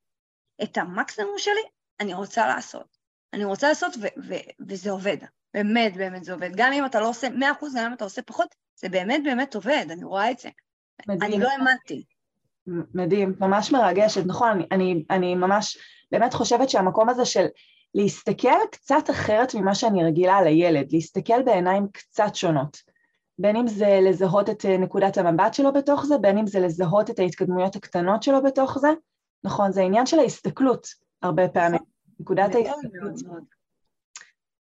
[0.64, 1.62] את המקסימום שלי,
[2.00, 2.98] אני רוצה לעשות.
[3.34, 5.18] אני רוצה לעשות, ו- ו- וזה עובד.
[5.54, 6.52] באמת, באמת זה עובד.
[6.56, 7.34] גם אם אתה לא עושה 100%,
[7.78, 10.50] גם אם אתה עושה פחות, זה באמת באמת עובד, אני רואה את זה.
[11.08, 11.34] מדהים.
[11.34, 12.04] אני לא האמנתי.
[12.94, 15.78] מדהים, ממש מרגשת, נכון, אני, אני, אני ממש
[16.12, 17.46] באמת חושבת שהמקום הזה של
[17.96, 22.78] להסתכל קצת אחרת ממה שאני רגילה על הילד, להסתכל בעיניים קצת שונות.
[23.40, 27.10] בין אם זה לזהות את אה, נקודת המבט שלו בתוך זה, בין אם זה לזהות
[27.10, 28.90] את ההתקדמויות הקטנות שלו בתוך זה.
[29.44, 30.88] נכון, זה עניין של ההסתכלות
[31.22, 31.82] הרבה פעמים,
[32.20, 33.48] נקודת ההסתכלות.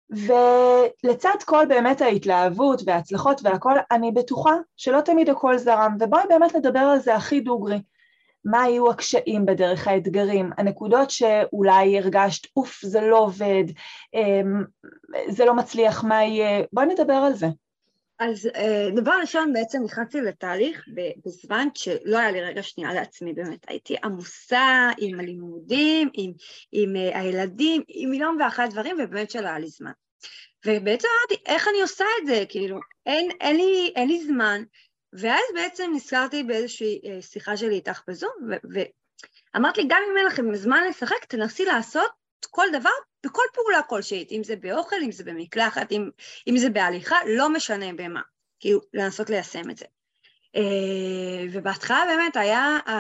[0.10, 6.80] ולצד כל באמת ההתלהבות וההצלחות והכל, אני בטוחה שלא תמיד הכל זרם, ובואי באמת נדבר
[6.80, 7.82] על זה הכי דוגרי.
[8.46, 13.64] מה היו הקשיים בדרך, האתגרים, הנקודות שאולי הרגשת, אוף, זה לא עובד,
[14.14, 14.64] אמ,
[15.30, 16.64] זה לא מצליח, מה יהיה?
[16.74, 17.48] בואי נדבר על זה.
[18.20, 20.86] אז אה, דבר ראשון, בעצם נכנסתי לתהליך
[21.26, 23.66] בזמן שלא היה לי רגע שנייה לעצמי באמת.
[23.68, 26.32] הייתי עמוסה עם הלימודים, עם,
[26.72, 29.92] עם אה, הילדים, עם מיליון ואחת דברים, ובאמת שלא היה לי זמן.
[30.66, 32.44] ובעצם אמרתי, איך אני עושה את זה?
[32.50, 34.64] כאילו, אין, אין, לי, אין לי זמן.
[35.14, 38.32] ואז בעצם נזכרתי באיזושהי אה, שיחה שלי איתך בזום,
[38.74, 42.90] ואמרת לי, גם אם אין לכם זמן לשחק, תנסי לעשות כל דבר
[43.26, 46.10] בכל פעולה כלשהי, אם זה באוכל, אם זה במקלחת, אם,
[46.48, 48.22] אם זה בהליכה, לא משנה במה,
[48.60, 49.86] כאילו לנסות ליישם את זה.
[50.56, 52.92] אה, ובהתחלה באמת היה uh,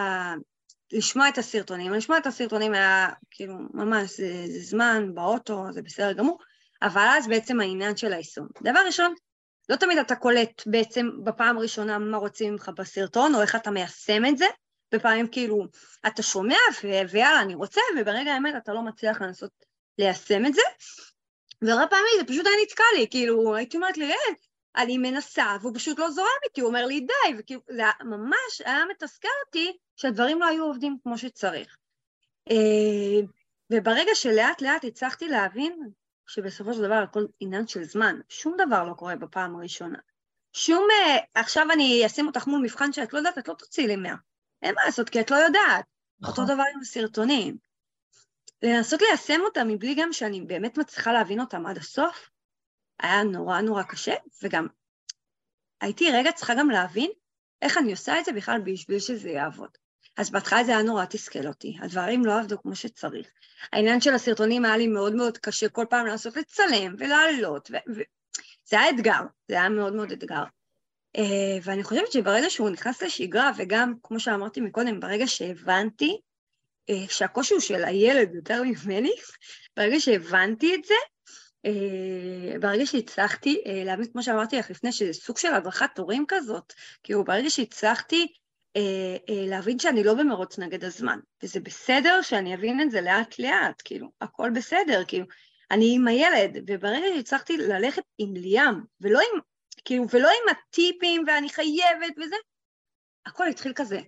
[0.91, 6.13] לשמוע את הסרטונים, לשמוע את הסרטונים היה כאילו ממש, זה, זה זמן באוטו, זה בסדר
[6.13, 6.39] גמור,
[6.82, 8.47] אבל אז בעצם העניין של היישום.
[8.63, 9.13] דבר ראשון,
[9.69, 14.25] לא תמיד אתה קולט בעצם בפעם הראשונה מה רוצים ממך בסרטון, או איך אתה מיישם
[14.25, 14.45] את זה,
[14.91, 15.65] בפעמים כאילו
[16.08, 16.58] אתה שומע
[17.12, 19.52] ויאללה אני רוצה, וברגע האמת אתה לא מצליח לנסות
[19.97, 20.62] ליישם את זה,
[21.62, 24.17] והרבה פעמים זה פשוט היה נתקע לי, כאילו הייתי אומרת לי, אה,
[24.75, 28.84] אני מנסה, והוא פשוט לא זורם איתי, הוא אומר לי די, וכאילו זה ממש היה
[28.91, 31.78] מתסכל אותי שהדברים לא היו עובדים כמו שצריך.
[32.52, 33.25] אה,
[33.71, 35.89] וברגע שלאט לאט הצלחתי להבין
[36.28, 39.99] שבסופו של דבר הכל עניין של זמן, שום דבר לא קורה בפעם הראשונה.
[40.54, 43.95] שום, אה, עכשיו אני אשים אותך מול מבחן שאת לא יודעת, את לא תוציאי לי
[43.95, 44.15] מאה.
[44.62, 45.86] אין מה לעשות, כי את לא יודעת.
[46.19, 46.43] נכון.
[46.43, 47.58] אותו דבר עם הסרטונים.
[48.63, 52.30] לנסות ליישם אותם מבלי גם שאני באמת מצליחה להבין אותם עד הסוף,
[53.00, 54.67] היה נורא נורא קשה, וגם
[55.82, 57.12] הייתי רגע צריכה גם להבין
[57.62, 59.69] איך אני עושה את זה בכלל בשביל שזה יעבוד.
[60.17, 63.28] אז בהתחלה זה היה נורא תסכל אותי, הדברים לא עבדו כמו שצריך.
[63.74, 68.89] העניין של הסרטונים היה לי מאוד מאוד קשה כל פעם לעשות לצלם ולעלות, וזה היה
[68.89, 70.43] אתגר, זה היה מאוד מאוד אתגר.
[71.17, 76.19] אה, ואני חושבת שברגע שהוא נכנס לשגרה, וגם, כמו שאמרתי מקודם, ברגע שהבנתי
[76.89, 79.12] אה, שהקושי הוא של הילד יותר ממני,
[79.78, 80.93] ברגע שהבנתי את זה,
[81.65, 87.24] אה, ברגע שהצלחתי להבין, כמו שאמרתי לך לפני, שזה סוג של הדרכת הורים כזאת, כאילו
[87.24, 88.28] ברגע שהצלחתי
[89.28, 94.08] להבין שאני לא במרוץ נגד הזמן, וזה בסדר שאני אבין את זה לאט לאט, כאילו,
[94.22, 95.26] הכל בסדר, כאילו,
[95.72, 99.39] אני עם הילד, וברגע שהצלחתי ללכת עם ליאם, ולא עם
[99.85, 102.35] כאילו, ולא עם הטיפים ואני חייבת וזה,
[103.25, 103.99] הכל התחיל כזה,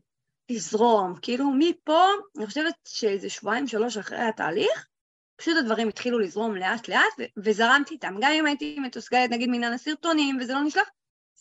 [0.52, 2.06] לזרום, כאילו מפה,
[2.38, 4.88] אני חושבת שאיזה שבועיים שלוש אחרי התהליך,
[5.36, 10.38] פשוט הדברים התחילו לזרום לאט לאט וזרמתי איתם, גם אם הייתי מתוסכלת נגיד מעניין הסרטונים
[10.42, 10.90] וזה לא נשלח,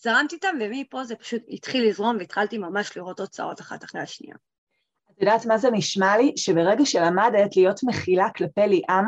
[0.03, 4.35] זרמתי איתם ומפה זה פשוט התחיל לזרום והתחלתי ממש לראות תוצאות אחת אחרי השנייה.
[5.11, 6.33] את יודעת מה זה נשמע לי?
[6.37, 9.05] שברגע שלמדת להיות מכילה כלפי ליאם,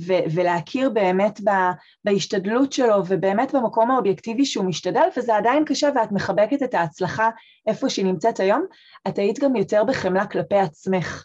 [0.00, 1.72] ו- ולהכיר באמת ב-
[2.04, 7.30] בהשתדלות שלו ובאמת במקום האובייקטיבי שהוא משתדל, וזה עדיין קשה ואת מחבקת את ההצלחה
[7.66, 8.66] איפה שהיא נמצאת היום,
[9.08, 11.24] את היית גם יותר בחמלה כלפי עצמך.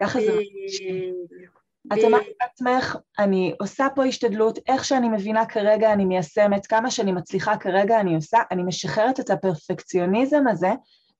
[0.00, 0.82] ככה זה מרגיש.
[1.92, 7.12] את אמרת לעצמך, אני עושה פה השתדלות, איך שאני מבינה כרגע אני מיישמת, כמה שאני
[7.12, 10.70] מצליחה כרגע אני עושה, אני משחררת את הפרפקציוניזם הזה,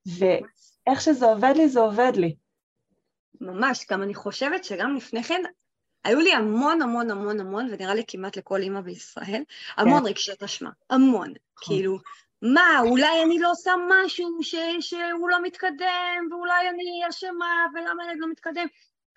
[0.05, 2.35] ואיך שזה עובד לי, זה עובד לי.
[3.41, 5.41] ממש, גם אני חושבת שגם לפני כן,
[6.03, 9.43] היו לי המון המון המון המון, ונראה לי כמעט לכל אימא בישראל,
[9.77, 10.05] המון כן.
[10.05, 11.29] רגשת אשמה, המון.
[11.29, 11.75] נכון.
[11.75, 11.99] כאילו,
[12.41, 18.19] מה, אולי אני לא עושה משהו ש, שהוא לא מתקדם, ואולי אני אשמה, ולמה אני
[18.19, 18.67] לא מתקדם?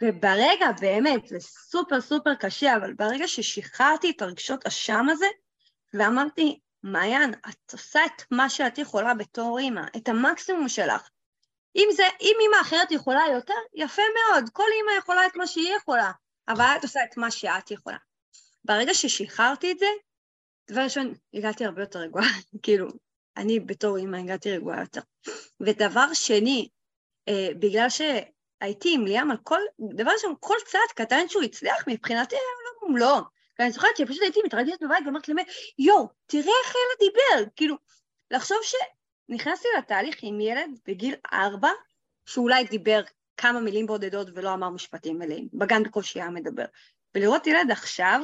[0.02, 5.26] וברגע, באמת, זה סופר סופר קשה, אבל ברגע ששחררתי את הרגשות אשם הזה,
[5.94, 11.08] ואמרתי, מעיין, את עושה את מה שאת יכולה בתור אימא, את המקסימום שלך.
[11.76, 15.76] אם זה, אם אימא אחרת יכולה יותר, יפה מאוד, כל אימא יכולה את מה שהיא
[15.76, 16.10] יכולה,
[16.48, 17.96] אבל את עושה את מה שאת יכולה.
[18.64, 19.86] ברגע ששחררתי את זה,
[20.70, 22.24] דבר ראשון, הגעתי הרבה יותר רגועה,
[22.62, 22.88] כאילו,
[23.36, 25.00] אני בתור אימא הגעתי רגועה יותר.
[25.60, 26.68] ודבר שני,
[27.28, 29.60] אה, בגלל שהייתי עם ליאם על כל,
[29.96, 33.22] דבר ראשון, כל צעד קטן שהוא הצליח, מבחינתי היה עולם ומלואו.
[33.58, 35.42] ואני זוכרת שפשוט הייתי מתרגשת בבית ואומרת למי,
[35.78, 37.50] יואו, תראה איך הילד דיבר.
[37.56, 37.76] כאילו,
[38.30, 41.70] לחשוב שנכנסתי לתהליך עם ילד בגיל ארבע,
[42.26, 43.00] שאולי דיבר
[43.36, 46.64] כמה מילים בודדות ולא אמר משפטים מלאים, בגן בקושי היה מדבר.
[47.14, 48.20] ולראות ילד עכשיו,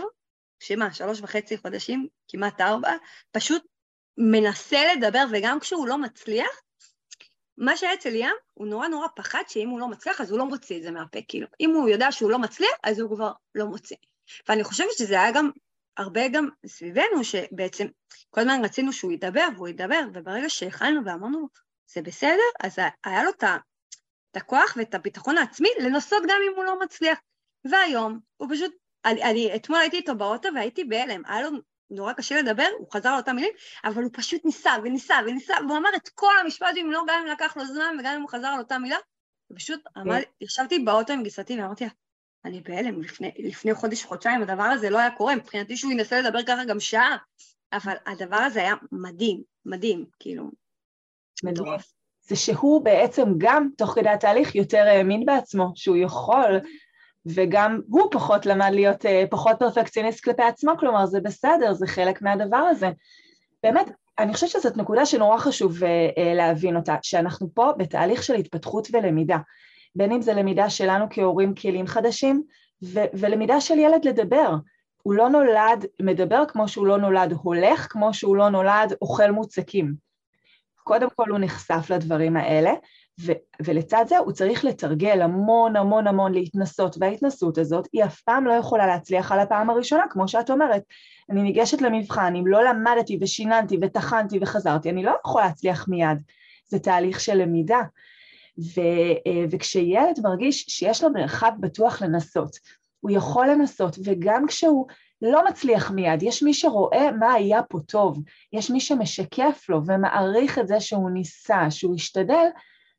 [0.60, 2.92] שמה, שלוש וחצי חודשים, כמעט ארבע,
[3.32, 3.62] פשוט
[4.18, 6.60] מנסה לדבר, וגם כשהוא לא מצליח,
[7.58, 10.46] מה שהיה אצל ים, הוא נורא נורא פחד שאם הוא לא מצליח, אז הוא לא
[10.46, 11.46] מוציא את זה מהפה, כאילו.
[11.60, 13.96] אם הוא יודע שהוא לא מצליח, אז הוא כבר לא מוציא.
[14.48, 15.50] ואני חושבת שזה היה גם
[15.96, 17.86] הרבה גם סביבנו, שבעצם
[18.30, 21.48] כל הזמן רצינו שהוא ידבר והוא ידבר, וברגע שהכלנו ואמרנו לו,
[21.94, 23.44] זה בסדר, אז היה לו את
[24.38, 27.18] הכוח ואת הביטחון העצמי לנסות גם אם הוא לא מצליח.
[27.64, 28.72] והיום, הוא פשוט,
[29.04, 31.50] אני, אני אתמול הייתי איתו באוטו והייתי בהלם, היה לו
[31.90, 33.52] נורא קשה לדבר, הוא חזר על אותם מילים,
[33.84, 37.56] אבל הוא פשוט ניסה וניסה וניסה, והוא אמר את כל המשפטים, לא גם אם לקח
[37.56, 38.96] לו זמן וגם אם הוא חזר על אותה מילה,
[39.52, 41.90] ופשוט אמר, ישבתי באוטו עם גיסתי ואמרתי לה,
[42.44, 46.42] אני בהלם, לפני, לפני חודש, חודשיים, הדבר הזה לא היה קורה, מבחינתי שהוא ינסה לדבר
[46.46, 47.16] ככה גם שעה,
[47.72, 50.50] אבל הדבר הזה היה מדהים, מדהים, כאילו,
[51.44, 51.97] מטורף.
[52.28, 56.60] זה שהוא בעצם גם תוך כדי התהליך יותר האמין בעצמו, שהוא יכול
[57.26, 62.22] וגם הוא פחות למד להיות אה, פחות פרפקציוניסט כלפי עצמו, כלומר זה בסדר, זה חלק
[62.22, 62.90] מהדבר הזה.
[63.62, 68.34] באמת, אני חושבת שזאת נקודה שנורא חשוב אה, אה, להבין אותה, שאנחנו פה בתהליך של
[68.34, 69.38] התפתחות ולמידה,
[69.94, 72.42] בין אם זה למידה שלנו כהורים כלים חדשים,
[72.84, 74.54] ו- ולמידה של ילד לדבר.
[75.02, 80.07] הוא לא נולד מדבר כמו שהוא לא נולד הולך, כמו שהוא לא נולד אוכל מוצקים.
[80.88, 82.72] קודם כל הוא נחשף לדברים האלה,
[83.20, 88.46] ו- ולצד זה הוא צריך לתרגל המון המון המון להתנסות, וההתנסות הזאת היא אף פעם
[88.46, 90.82] לא יכולה להצליח על הפעם הראשונה, כמו שאת אומרת.
[91.30, 96.18] אני ניגשת למבחן, אם לא למדתי ושיננתי וטחנתי וחזרתי, אני לא יכולה להצליח מיד.
[96.66, 97.80] זה תהליך של למידה.
[98.58, 102.56] ו- אה, וכשילד מרגיש שיש לו מרחב בטוח לנסות,
[103.00, 104.86] הוא יכול לנסות, וגם כשהוא
[105.22, 110.58] לא מצליח מיד, יש מי שרואה מה היה פה טוב, יש מי שמשקף לו ומעריך
[110.58, 112.46] את זה שהוא ניסה, שהוא השתדל,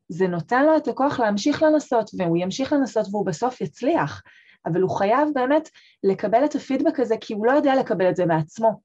[0.09, 4.21] זה נותן לו את הכוח להמשיך לנסות, והוא ימשיך לנסות והוא בסוף יצליח,
[4.65, 5.69] אבל הוא חייב באמת
[6.03, 8.81] לקבל את הפידבק הזה, כי הוא לא יודע לקבל את זה מעצמו.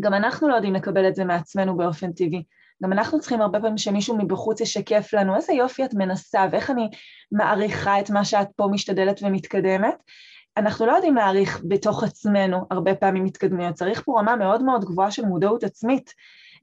[0.00, 2.42] גם אנחנו לא יודעים לקבל את זה מעצמנו באופן טבעי.
[2.82, 6.88] גם אנחנו צריכים הרבה פעמים שמישהו מבחוץ ישקף לנו איזה יופי את מנסה ואיך אני
[7.32, 9.94] מעריכה את מה שאת פה משתדלת ומתקדמת.
[10.58, 15.10] אנחנו לא יודעים להעריך בתוך עצמנו הרבה פעמים התקדמויות, צריך פה רמה מאוד מאוד גבוהה
[15.10, 16.14] של מודעות עצמית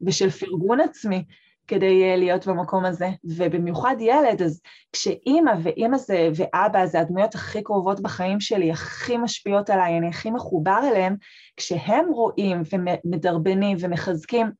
[0.01, 1.23] ושל פרגון עצמי,
[1.67, 4.62] כדי אה, להיות במקום הזה, ובמיוחד ילד, אז
[4.93, 10.31] כשאימא ואימא זה ואבא זה הדמויות הכי קרובות בחיים שלי, הכי משפיעות עליי, אני הכי
[10.31, 11.15] מחובר אליהם,
[11.58, 14.51] כשהם רואים ומדרבנים ומחזקים,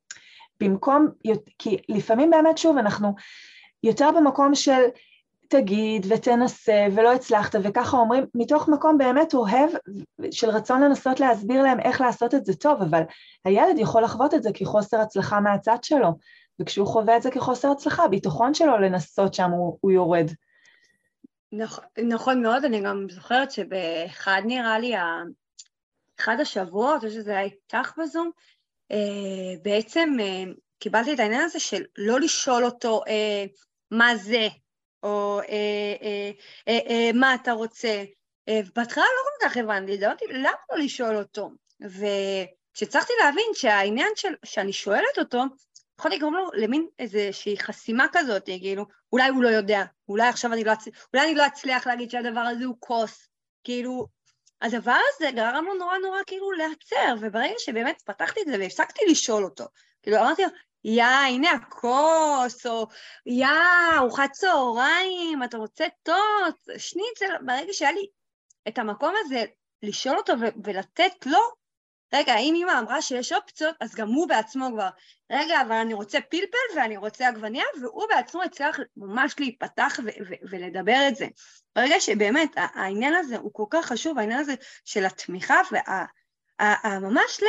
[0.60, 1.08] במקום,
[1.60, 3.16] כי לפעמים באמת שוב אנחנו
[3.84, 4.82] יותר במקום של
[5.50, 9.70] תגיד ותנסה ולא הצלחת וככה אומרים מתוך מקום באמת אוהב
[10.32, 13.02] של רצון לנסות להסביר להם איך לעשות את זה טוב אבל
[13.46, 16.10] הילד יכול לחוות את זה כחוסר הצלחה מהצד שלו
[16.60, 20.32] וכשהוא חווה את זה כחוסר הצלחה, הביטחון שלו לנסות שם הוא, הוא יורד.
[21.52, 24.94] נכון, נכון מאוד, אני גם זוכרת שבאחד נראה לי,
[26.20, 28.32] אחד השבועות, או שזה היה איתך בזום,
[28.92, 28.98] אה,
[29.62, 30.44] בעצם אה,
[30.80, 33.46] קיבלתי את העניין הזה של לא לשאול אותו אה,
[33.92, 34.48] מה זה,
[35.06, 35.40] או
[37.14, 38.04] מה אתה רוצה.
[38.48, 41.52] בהתחלה לא כל כך הבנתי, אמרתי, למה לא לשאול אותו?
[41.82, 44.12] וכשהצלחתי להבין שהעניין
[44.46, 45.44] שאני שואלת אותו,
[46.00, 50.64] יכול לגרום לו למין איזושהי חסימה כזאת, כאילו, אולי הוא לא יודע, אולי עכשיו אני
[50.64, 53.28] לא אצליח, אולי אני לא אצליח להגיד שהדבר הזה הוא כוס,
[53.64, 54.08] כאילו,
[54.62, 59.44] הדבר הזה גרם לו נורא נורא כאילו להיעצר, וברגע שבאמת פתחתי את זה והפסקתי לשאול
[59.44, 59.66] אותו,
[60.04, 60.50] כאילו אמרתי לו,
[60.88, 62.88] יא, הנה הכוס, או
[63.26, 63.48] יא,
[63.98, 68.08] ארוחת צהריים, אתה רוצה טוט, שניצל, ברגע שהיה לי
[68.68, 69.46] את המקום הזה,
[69.84, 71.40] לשאול אותו ולתת לו,
[72.14, 74.90] רגע, אם אמא אמרה שיש אופציות, אז גם הוא בעצמו כבר,
[75.32, 80.00] רגע, אבל אני רוצה פלפל ואני רוצה עגבניה, והוא בעצמו הצליח ממש להיפתח
[80.50, 81.28] ולדבר את זה.
[81.76, 84.54] ברגע שבאמת העניין הזה הוא כל כך חשוב, העניין הזה
[84.86, 86.06] של התמיכה וה...
[87.02, 87.44] ממש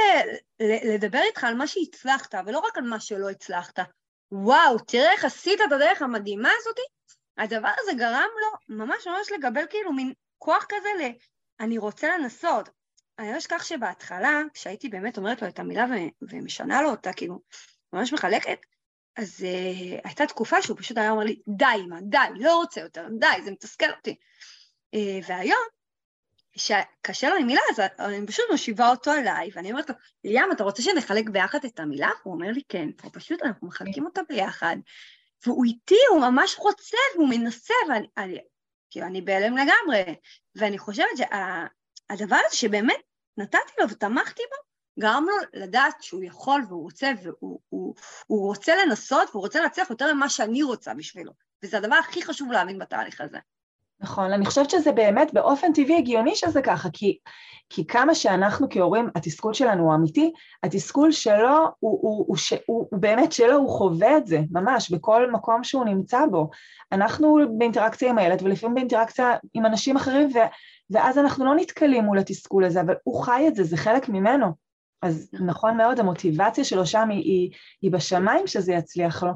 [0.85, 3.79] לדבר איתך על מה שהצלחת, ולא רק על מה שלא הצלחת.
[4.33, 6.83] וואו, תראה איך עשית את הדרך המדהימה הזאתי.
[7.39, 11.03] הדבר הזה גרם לו ממש ממש לקבל כאילו מין כוח כזה ל...
[11.61, 12.69] אני רוצה לנסות.
[13.19, 15.93] אני לא אשכח שבהתחלה, כשהייתי באמת אומרת לו את המילה ו...
[16.31, 17.41] ומשנה לו אותה, כאילו,
[17.93, 18.59] ממש מחלקת,
[19.17, 23.09] אז uh, הייתה תקופה שהוא פשוט היה אומר לי, די, אמא, די, לא רוצה יותר,
[23.19, 24.17] די, זה מתסכל אותי.
[24.97, 25.67] Uh, והיום,
[26.57, 30.65] שקשה לו עם מילה, אז אני פשוט מושיבה אותו אליי, ואני אומרת לו, ליאם, אתה
[30.65, 32.11] רוצה שנחלק ביחד את המילה?
[32.23, 34.77] הוא אומר לי, כן, ופשוט אנחנו מחלקים אותה ביחד,
[35.47, 38.39] והוא איתי, הוא ממש רוצה, והוא מנסה, ואני, אני,
[38.91, 40.15] כאילו, אני בהלם לגמרי,
[40.55, 43.01] ואני חושבת שהדבר הזה שבאמת
[43.37, 44.67] נתתי לו ותמכתי בו,
[45.01, 47.95] גרם לו לדעת שהוא יכול והוא רוצה, והוא הוא,
[48.27, 52.53] הוא רוצה לנסות והוא רוצה להצליח יותר ממה שאני רוצה בשבילו, וזה הדבר הכי חשוב
[52.53, 53.39] להבין בתהליך הזה.
[54.01, 57.19] נכון, אני חושבת שזה באמת באופן טבעי הגיוני שזה ככה, כי,
[57.71, 60.33] כי כמה שאנחנו כהורים, התסכול שלנו הוא אמיתי,
[60.63, 64.91] התסכול שלו הוא, הוא, הוא, הוא, הוא, הוא באמת שלו, הוא חווה את זה, ממש,
[64.91, 66.51] בכל מקום שהוא נמצא בו.
[66.93, 70.39] אנחנו באינטראקציה עם הילד, ולפעמים באינטראקציה עם אנשים אחרים, ו,
[70.91, 74.47] ואז אנחנו לא נתקלים מול התסכול הזה, אבל הוא חי את זה, זה חלק ממנו.
[75.03, 77.51] אז נכון מאוד, המוטיבציה שלו שם היא, היא,
[77.83, 79.33] היא בשמיים שזה יצליח לו.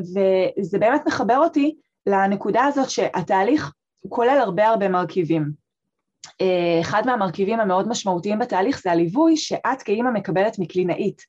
[0.00, 3.72] וזה באמת מחבר אותי לנקודה הזאת שהתהליך
[4.08, 5.50] כולל הרבה הרבה מרכיבים.
[6.40, 11.22] אה, אחד מהמרכיבים המאוד משמעותיים בתהליך זה הליווי שאת כאימא מקבלת מקלינאית.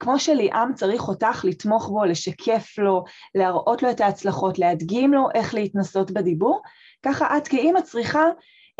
[0.00, 5.54] כמו שליאם צריך אותך לתמוך בו, לשקף לו, להראות לו את ההצלחות, להדגים לו איך
[5.54, 6.62] להתנסות בדיבור,
[7.02, 8.24] ככה את כאימא צריכה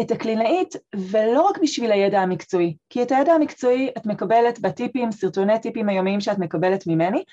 [0.01, 5.59] את הקלינאית, ולא רק בשביל הידע המקצועי, כי את הידע המקצועי את מקבלת בטיפים, סרטוני
[5.59, 7.25] טיפים היומיים שאת מקבלת ממני,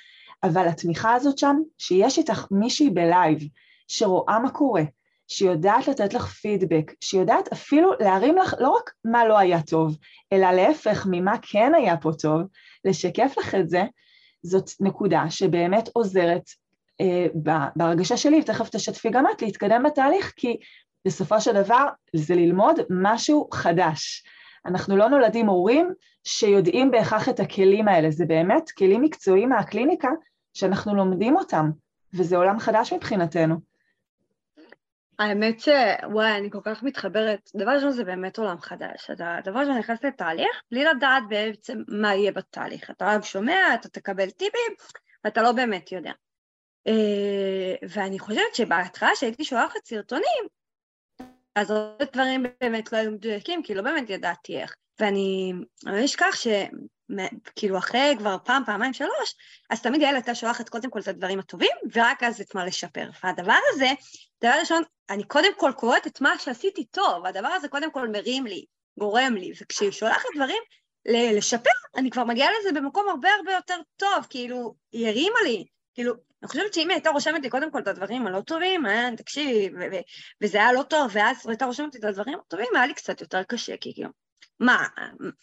[0.43, 3.39] אבל התמיכה הזאת שם, שיש איתך מישהי בלייב,
[3.91, 4.83] שרואה מה קורה,
[5.27, 9.97] שיודעת לתת לך פידבק, שיודעת אפילו להרים לך לא רק מה לא היה טוב,
[10.33, 12.41] אלא להפך ממה כן היה פה טוב,
[12.85, 13.83] לשקף לך את זה,
[14.43, 16.43] זאת נקודה שבאמת עוזרת
[17.01, 17.25] אה,
[17.75, 20.57] בהרגשה שלי, ותכף תשתפי גם את, להתקדם בתהליך, כי
[21.05, 24.23] בסופו של דבר זה ללמוד משהו חדש.
[24.65, 30.09] אנחנו לא נולדים הורים שיודעים בהכרח את הכלים האלה, זה באמת כלים מקצועיים מהקליניקה
[30.53, 31.71] שאנחנו לומדים אותם,
[32.13, 33.70] וזה עולם חדש מבחינתנו.
[35.21, 35.69] האמת ש...
[36.11, 37.49] וואי, אני כל כך מתחברת.
[37.55, 39.09] דבר ראשון זה באמת עולם חדש.
[39.11, 42.89] אתה דבר ראשון נכנס לתהליך בלי לדעת בעצם מה יהיה בתהליך.
[42.89, 44.73] אתה רק שומע, אתה תקבל טיפים,
[45.23, 46.11] ואתה לא באמת יודע.
[46.87, 50.43] אה, ואני חושבת שבהתחלה שהייתי שולחת סרטונים,
[51.55, 54.75] אז הרבה דברים באמת לא היו מדויקים, כי לא באמת ידעתי איך.
[54.99, 55.53] ואני
[55.85, 56.47] לא אשכח ש...
[57.55, 59.35] כאילו אחרי כבר פעם, פעמיים, שלוש,
[59.69, 63.09] אז תמיד יעל הייתה שולחת קודם כל את הדברים הטובים, ורק אז את מה לשפר.
[63.23, 63.87] והדבר הזה,
[64.43, 68.45] דבר ראשון, אני קודם כל קוראת את מה שעשיתי טוב, והדבר הזה קודם כל מרים
[68.45, 68.65] לי,
[68.99, 70.63] גורם לי, וכשהיא שולחת דברים
[71.05, 76.13] לשפר, אני כבר מגיעה לזה במקום הרבה הרבה יותר טוב, כאילו, היא הרימה לי, כאילו,
[76.41, 79.69] אני חושבת שאם היא הייתה רושמת לי קודם כל את הדברים הלא טובים, אה, תקשיבי,
[80.41, 83.43] וזה היה לא טוב, ואז הייתה רושמת לי את הדברים הטובים, היה לי קצת יותר
[83.43, 84.09] קשה, כי כאילו,
[84.61, 84.87] מה,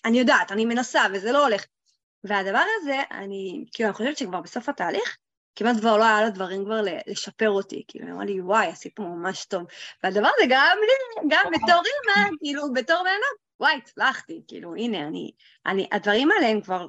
[0.04, 1.64] אני יודעת, אני מנסה וזה לא הולך.
[2.24, 5.16] והדבר הזה, אני, כאילו, אני חושבת שכבר בסוף התהליך,
[5.56, 8.96] כמעט כבר לא היה לו דברים כבר לשפר אותי, כאילו, היא אמרה לי, וואי, עשית
[8.96, 9.62] פה ממש טוב.
[10.04, 15.06] והדבר הזה גם לי, גם בתור אימא, כאילו, בתור בן אדם, וואי, הצלחתי, כאילו, הנה,
[15.06, 15.30] אני,
[15.66, 16.86] אני, הדברים האלה הם כבר,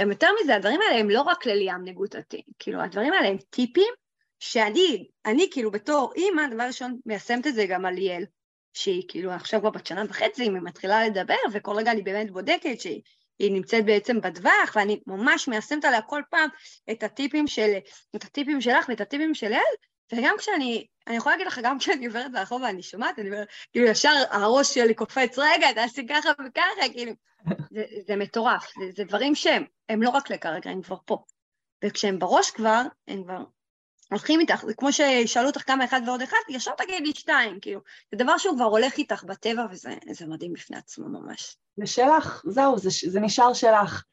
[0.00, 3.94] גם יותר מזה, הדברים האלה הם לא רק לליאם נגותתי, כאילו, הדברים האלה הם טיפים
[4.38, 8.24] שאני, אני כאילו בתור אימא, דבר ראשון, מיישמת את זה גם על ליאל,
[8.72, 12.80] שהיא כאילו עכשיו כבר בת שנה וחצי, היא מתחילה לדבר, וכל רגע אני באמת בודקת
[12.80, 13.02] שהיא
[13.52, 16.48] נמצאת בעצם בטווח, ואני ממש מיישמת עליה כל פעם
[16.90, 17.72] את הטיפים, של,
[18.16, 19.76] את הטיפים שלך ואת הטיפים של אל,
[20.12, 23.86] וגם כשאני, אני יכולה להגיד לך, גם כשאני עוברת ברחוב ואני שומעת, אני אומרת, כאילו
[23.86, 27.12] ישר הראש שלי קופץ, רגע, תעשי ככה וככה, כאילו,
[27.70, 31.18] זה, זה מטורף, זה, זה דברים שהם, הם לא רק לכרגע, הם כבר פה.
[31.84, 33.44] וכשהם בראש כבר, הם כבר
[34.10, 37.80] הולכים איתך, זה כמו שישאלו אותך כמה אחד ועוד אחד, ישר תגידי שתיים, כאילו,
[38.12, 41.56] זה דבר שהוא כבר הולך איתך בטבע, וזה מדהים בפני עצמו ממש.
[41.76, 44.04] זה שלך, זהו, זה, זה נשאר שלך.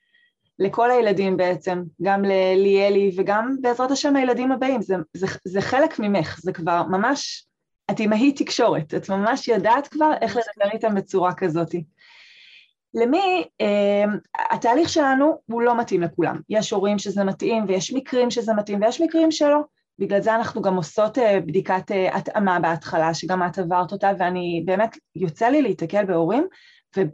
[0.60, 6.40] לכל הילדים בעצם, גם לליאלי וגם בעזרת השם הילדים הבאים, זה, זה, זה חלק ממך,
[6.42, 7.46] זה כבר ממש,
[7.92, 11.76] את אימהית תקשורת, את ממש יודעת כבר איך לדבר איתם בצורה כזאת.
[12.94, 14.04] למי, אה,
[14.52, 19.02] התהליך שלנו הוא לא מתאים לכולם, יש הורים שזה מתאים ויש מקרים שזה מתאים ויש
[19.02, 19.77] מקרים שלא.
[20.00, 24.64] בגלל זה אנחנו גם עושות אה, בדיקת אה, התאמה בהתחלה, שגם את עברת אותה, ואני
[24.66, 26.48] באמת, יוצא לי להתקל בהורים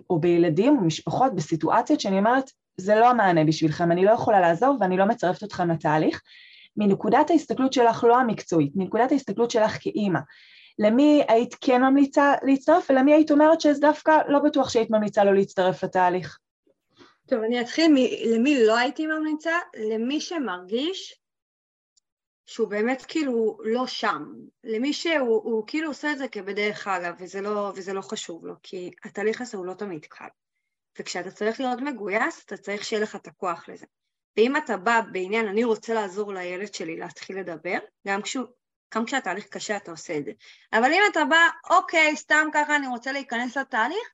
[0.09, 4.97] או בילדים ומשפחות בסיטואציות שאני אומרת, זה לא המענה בשבילכם, אני לא יכולה לעזור ואני
[4.97, 6.21] לא מצרפת אתכם לתהליך.
[6.77, 10.19] מנקודת ההסתכלות שלך לא המקצועית, מנקודת ההסתכלות שלך כאימא.
[10.79, 15.33] למי היית כן ממליצה להצטרף ולמי היית אומרת שזה דווקא לא בטוח שהיית ממליצה לא
[15.33, 16.37] להצטרף לתהליך?
[17.27, 19.51] טוב, אני אתחיל מ- למי לא הייתי ממליצה,
[19.91, 21.22] למי שמרגיש
[22.45, 24.25] שהוא באמת כאילו לא שם,
[24.63, 28.91] למי שהוא כאילו עושה את זה כבדרך אגב וזה לא, וזה לא חשוב לו, כי
[29.03, 30.27] התהליך הזה הוא לא תמיד קל.
[30.99, 33.85] וכשאתה צריך להיות מגויס, אתה צריך שיהיה לך את הכוח לזה.
[34.37, 37.77] ואם אתה בא בעניין, אני רוצה לעזור לילד שלי להתחיל לדבר,
[38.07, 38.45] גם, כשהוא,
[38.95, 40.31] גם כשהתהליך קשה אתה עושה את זה.
[40.73, 44.13] אבל אם אתה בא, אוקיי, סתם ככה אני רוצה להיכנס לתהליך,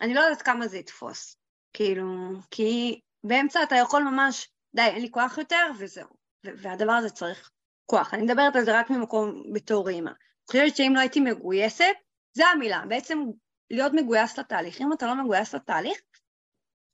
[0.00, 1.36] אני לא יודעת כמה זה יתפוס.
[1.72, 6.08] כאילו, כי באמצע אתה יכול ממש, די, אין לי כוח יותר, וזהו.
[6.44, 7.50] והדבר הזה צריך
[7.90, 8.14] כוח.
[8.14, 10.10] אני מדברת על זה רק ממקום בתור אימא.
[10.10, 11.94] אני חושבת שאם לא הייתי מגויסת,
[12.32, 13.18] זה המילה, בעצם
[13.70, 14.80] להיות מגויס לתהליך.
[14.80, 15.98] אם אתה לא מגויס לתהליך,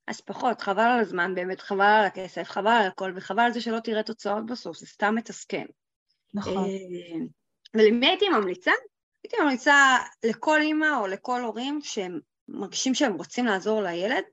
[0.07, 3.61] אז פחות, חבל על הזמן באמת, חבל על הכסף, חבל על הכל, וחבל על זה
[3.61, 5.65] שלא תראה תוצאות בסוף, זה סתם מתסכן.
[6.35, 6.65] נכון.
[6.65, 7.27] אה,
[7.75, 8.73] ולמי הייתי ממליצה?
[9.25, 14.25] הייתי ממליצה לכל אימא או לכל הורים שהם מרגישים שהם רוצים לעזור לילד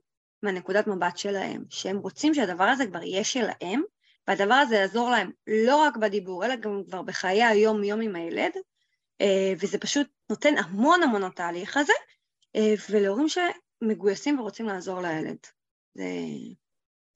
[0.42, 3.82] מהנקודת מבט שלהם, שהם רוצים שהדבר הזה כבר יהיה שלהם,
[4.28, 8.52] והדבר הזה יעזור להם לא רק בדיבור, אלא גם כבר בחיי היום-יום עם הילד,
[9.20, 11.92] אה, וזה פשוט נותן המון המון התהליך הזה,
[12.56, 15.36] אה, ולהורים שמגויסים ורוצים לעזור לילד.
[15.94, 16.04] זה...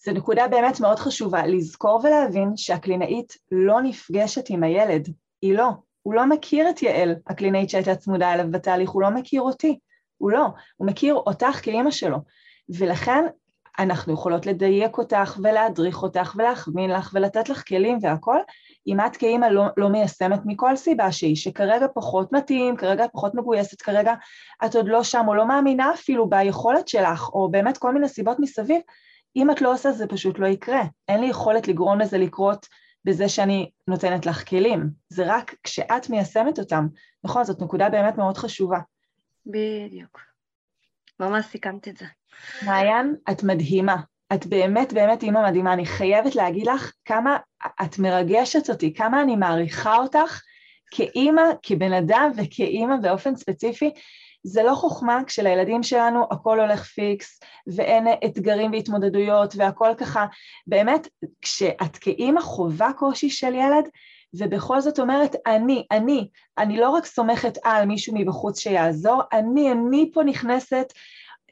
[0.04, 5.08] זו נקודה באמת מאוד חשובה, לזכור ולהבין שהקלינאית לא נפגשת עם הילד,
[5.42, 5.68] היא לא.
[6.02, 9.78] הוא לא מכיר את יעל, הקלינאית שהייתה צמודה אליו בתהליך, הוא לא מכיר אותי,
[10.18, 10.46] הוא לא.
[10.76, 12.18] הוא מכיר אותך כאימא שלו.
[12.68, 13.24] ולכן
[13.78, 18.38] אנחנו יכולות לדייק אותך ולהדריך אותך ולהכווין לך ולתת לך כלים והכל,
[18.86, 23.82] אם את כאימא לא, לא מיישמת מכל סיבה שהיא, שכרגע פחות מתאים, כרגע פחות מגויסת,
[23.82, 24.14] כרגע
[24.64, 28.40] את עוד לא שם או לא מאמינה אפילו ביכולת שלך, או באמת כל מיני סיבות
[28.40, 28.80] מסביב,
[29.36, 30.82] אם את לא עושה זה פשוט לא יקרה.
[31.08, 32.66] אין לי יכולת לגרום לזה לקרות
[33.04, 36.86] בזה שאני נותנת לך כלים, זה רק כשאת מיישמת אותם.
[37.24, 38.78] נכון, זאת נקודה באמת מאוד חשובה.
[39.46, 40.35] בדיוק.
[41.20, 42.04] ממש סיכמת את זה.
[42.62, 43.96] מעיין, את מדהימה.
[44.34, 45.72] את באמת באמת אימא מדהימה.
[45.72, 47.36] אני חייבת להגיד לך כמה
[47.82, 50.42] את מרגשת אותי, כמה אני מעריכה אותך
[50.90, 53.90] כאימא, כבן אדם וכאימא באופן ספציפי.
[54.44, 57.40] זה לא חוכמה כשלילדים שלנו הכל הולך פיקס
[57.76, 60.26] ואין אתגרים והתמודדויות והכל ככה,
[60.66, 61.08] באמת,
[61.42, 63.88] כשאת כאימא חווה קושי של ילד,
[64.34, 70.10] ובכל זאת אומרת, אני, אני, אני לא רק סומכת על מישהו מבחוץ שיעזור, אני, אני
[70.14, 70.92] פה נכנסת,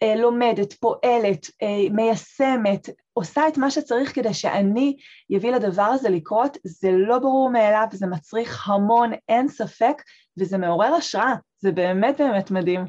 [0.03, 4.97] אה, לומדת, פועלת, אה, מיישמת, עושה את מה שצריך כדי שאני
[5.31, 10.03] יביא לדבר הזה לקרות, זה לא ברור מאליו, זה מצריך המון, אין ספק,
[10.39, 12.85] וזה מעורר השראה, זה באמת באמת מדהים.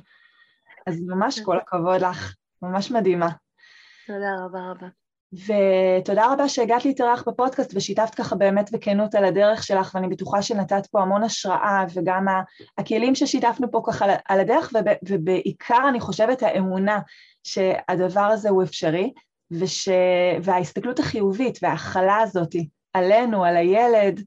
[0.88, 3.30] אז ממש כל הכבוד לך, ממש מדהימה.
[4.08, 5.05] תודה רבה רבה.
[5.36, 10.86] ותודה רבה שהגעת להתארח בפודקאסט ושיתפת ככה באמת בכנות על הדרך שלך, ואני בטוחה שנתת
[10.86, 12.26] פה המון השראה, וגם
[12.78, 14.74] הכלים ששיתפנו פה ככה על הדרך,
[15.08, 17.00] ובעיקר אני חושבת האמונה
[17.44, 19.14] שהדבר הזה הוא אפשרי,
[19.52, 19.90] וש...
[20.44, 22.56] וההסתכלות החיובית וההכלה הזאת
[22.94, 24.24] עלינו, על הילד.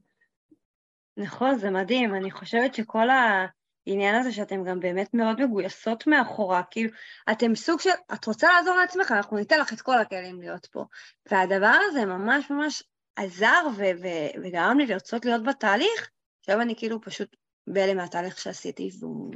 [1.17, 2.15] נכון, זה מדהים.
[2.15, 3.45] אני חושבת שכל ה...
[3.89, 6.89] העניין הזה שאתם גם באמת מאוד מגויסות מאחורה, כאילו,
[7.31, 10.85] אתם סוג של, את רוצה לעזור לעצמך, אנחנו ניתן לך את כל הכלים להיות פה.
[11.31, 12.83] והדבר הזה ממש ממש
[13.15, 16.09] עזר ו- ו- וגרם לי לרצות להיות בתהליך,
[16.39, 17.35] עכשיו אני כאילו פשוט
[17.67, 19.33] בהלם מהתהליך שעשיתי, והוא...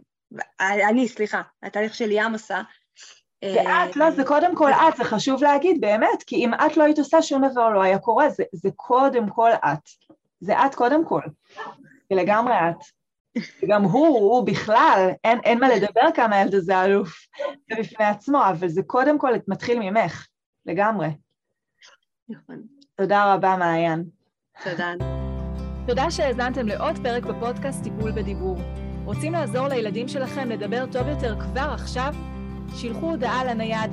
[0.60, 2.62] אני, סליחה, התהליך שליאם עשה.
[3.44, 7.00] ואת, לא, זה קודם כל את, זה חשוב להגיד, באמת, כי אם את לא היית
[7.00, 9.90] עושה, שום דבר לא היה קורה, זה, זה קודם כל את.
[10.40, 11.22] זה את קודם כל,
[12.12, 13.03] ולגמרי את.
[13.64, 17.28] וגם הוא, הוא בכלל, אין, אין מה לדבר כמה הילד הזה אלוף
[17.80, 20.28] בפני עצמו, אבל זה קודם כל מתחיל ממך,
[20.66, 21.08] לגמרי.
[22.30, 22.62] נכון.
[22.96, 24.04] תודה רבה, מעיין.
[24.64, 24.94] תודה.
[25.88, 28.58] תודה שהאזנתם לעוד פרק בפודקאסט טיפול בדיבור.
[29.06, 32.14] רוצים לעזור לילדים שלכם לדבר טוב יותר כבר עכשיו?
[32.76, 33.92] שילחו הודעה לנייד